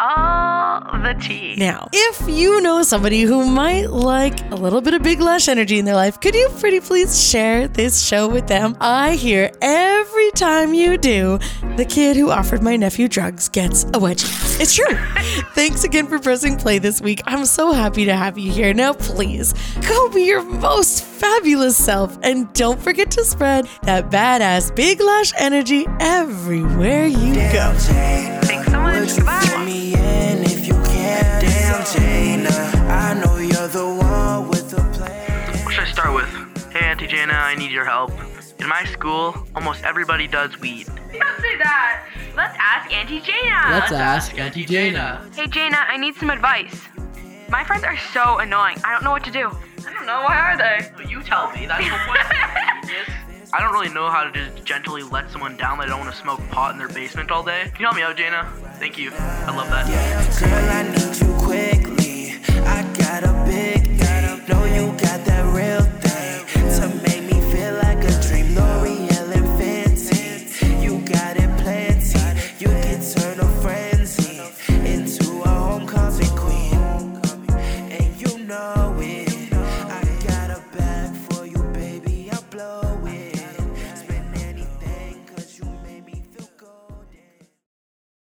All 0.86 1.02
the 1.02 1.14
tea. 1.20 1.56
now, 1.58 1.90
if 1.92 2.28
you 2.28 2.62
know 2.62 2.84
somebody 2.84 3.22
who 3.22 3.46
might 3.46 3.90
like 3.90 4.40
a 4.52 4.56
little 4.56 4.82
bit 4.82 4.94
of 4.94 5.04
big 5.04 5.20
lash 5.20 5.48
energy 5.48 5.78
in 5.80 5.86
their 5.86 5.96
life, 5.96 6.20
could 6.20 6.36
you 6.36 6.50
pretty 6.60 6.80
please 6.80 7.22
share 7.22 7.68
this 7.68 8.02
show 8.02 8.28
with 8.28 8.48
them? 8.48 8.78
I 8.80 9.16
hear 9.16 9.52
every 9.62 10.32
time 10.32 10.74
you 10.74 10.98
do, 10.98 11.40
the 11.76 11.86
kid 11.86 12.16
who 12.16 12.32
offered 12.32 12.62
my 12.64 12.76
nephew 12.76 13.08
drugs 13.08 13.50
gets 13.50 13.84
a 13.84 14.00
wedgie. 14.00 14.60
It's 14.60 14.76
true. 14.76 14.96
Thanks 15.54 15.84
again 15.84 16.08
for 16.08 16.20
pressing 16.20 16.58
play 16.58 16.80
this 16.80 17.02
week. 17.02 17.22
I'm 17.26 17.46
so 17.46 17.72
happy 17.72 18.06
to 18.06 18.16
have 18.16 18.38
you 18.38 18.52
here. 18.52 18.74
Now, 18.74 18.94
please 18.94 19.54
go 19.88 20.10
be 20.10 20.24
your 20.24 20.44
most 20.44 21.04
fabulous 21.04 21.78
self 21.78 22.18
and 22.24 22.52
don't 22.54 22.80
forget 22.80 23.12
to 23.12 23.26
spread 23.26 23.68
that 23.84 24.10
badass 24.10 24.74
big 24.76 25.02
lash 25.02 25.34
energy 25.38 25.86
everywhere 26.00 27.06
you 27.06 27.36
go. 27.36 27.74
Thanks 27.78 28.72
so 28.72 28.80
much. 28.80 29.16
Goodbye. 29.16 30.29
Jayna, 31.94 32.52
I 32.88 33.14
know 33.16 33.38
you're 33.38 33.68
the 33.68 33.84
one 33.84 34.48
with 34.48 34.70
the 34.70 34.78
plan. 34.96 35.66
What 35.66 35.74
should 35.74 35.86
I 35.86 35.92
start 35.92 36.14
with? 36.14 36.30
Hey, 36.72 36.86
Auntie 36.86 37.08
Jayna, 37.08 37.34
I 37.34 37.56
need 37.56 37.72
your 37.72 37.84
help. 37.86 38.12
In 38.60 38.68
my 38.68 38.84
school, 38.86 39.36
almost 39.56 39.84
everybody 39.84 40.28
does 40.28 40.60
weed. 40.60 40.86
Don't 40.86 41.42
say 41.42 41.58
that. 41.58 42.06
Let's 42.36 42.56
ask 42.60 42.94
Auntie 42.94 43.22
Jayna. 43.22 43.72
Let's 43.72 43.92
ask 43.92 44.38
Auntie 44.38 44.68
Jayna. 44.68 45.34
Hey 45.34 45.48
Jayna, 45.48 45.84
I 45.88 45.98
need 45.98 46.14
some 46.14 46.30
advice. 46.30 46.80
My 47.50 47.64
friends 47.64 47.84
are 47.84 47.98
so 48.14 48.38
annoying. 48.38 48.78
I 48.84 48.92
don't 48.94 49.04
know 49.04 49.12
what 49.12 49.24
to 49.24 49.32
do. 49.32 49.50
I 49.50 49.92
don't 49.92 50.06
know. 50.06 50.22
Why 50.22 50.38
are 50.38 50.58
they? 50.58 51.10
You 51.10 51.24
tell 51.24 51.52
me. 51.54 51.66
That's 51.66 51.84
the 51.84 51.98
point. 52.06 52.20
I 53.52 53.62
don't 53.62 53.74
really 53.74 53.92
know 53.92 54.12
how 54.12 54.26
to 54.26 54.32
just 54.32 54.64
gently 54.64 55.02
let 55.02 55.32
someone 55.32 55.58
down 55.58 55.80
that 55.80 55.88
I 55.88 55.90
don't 55.90 56.02
want 56.02 56.14
to 56.14 56.22
smoke 56.22 56.40
pot 56.50 56.74
in 56.74 56.78
their 56.78 56.88
basement 56.88 57.32
all 57.32 57.42
day. 57.42 57.64
Can 57.74 57.80
you 57.80 57.86
help 57.88 57.96
me 57.96 58.04
out, 58.04 58.16
Jayna? 58.16 58.48
Thank 58.76 59.00
you. 59.00 59.10
I 59.12 59.56
love 59.56 59.70
that. 59.72 59.88
Girl, 60.40 60.54
I 60.54 61.39
Know 64.50 64.66
you 64.66 64.88
got 64.94 65.24
that 65.26 65.46
real 65.54 65.99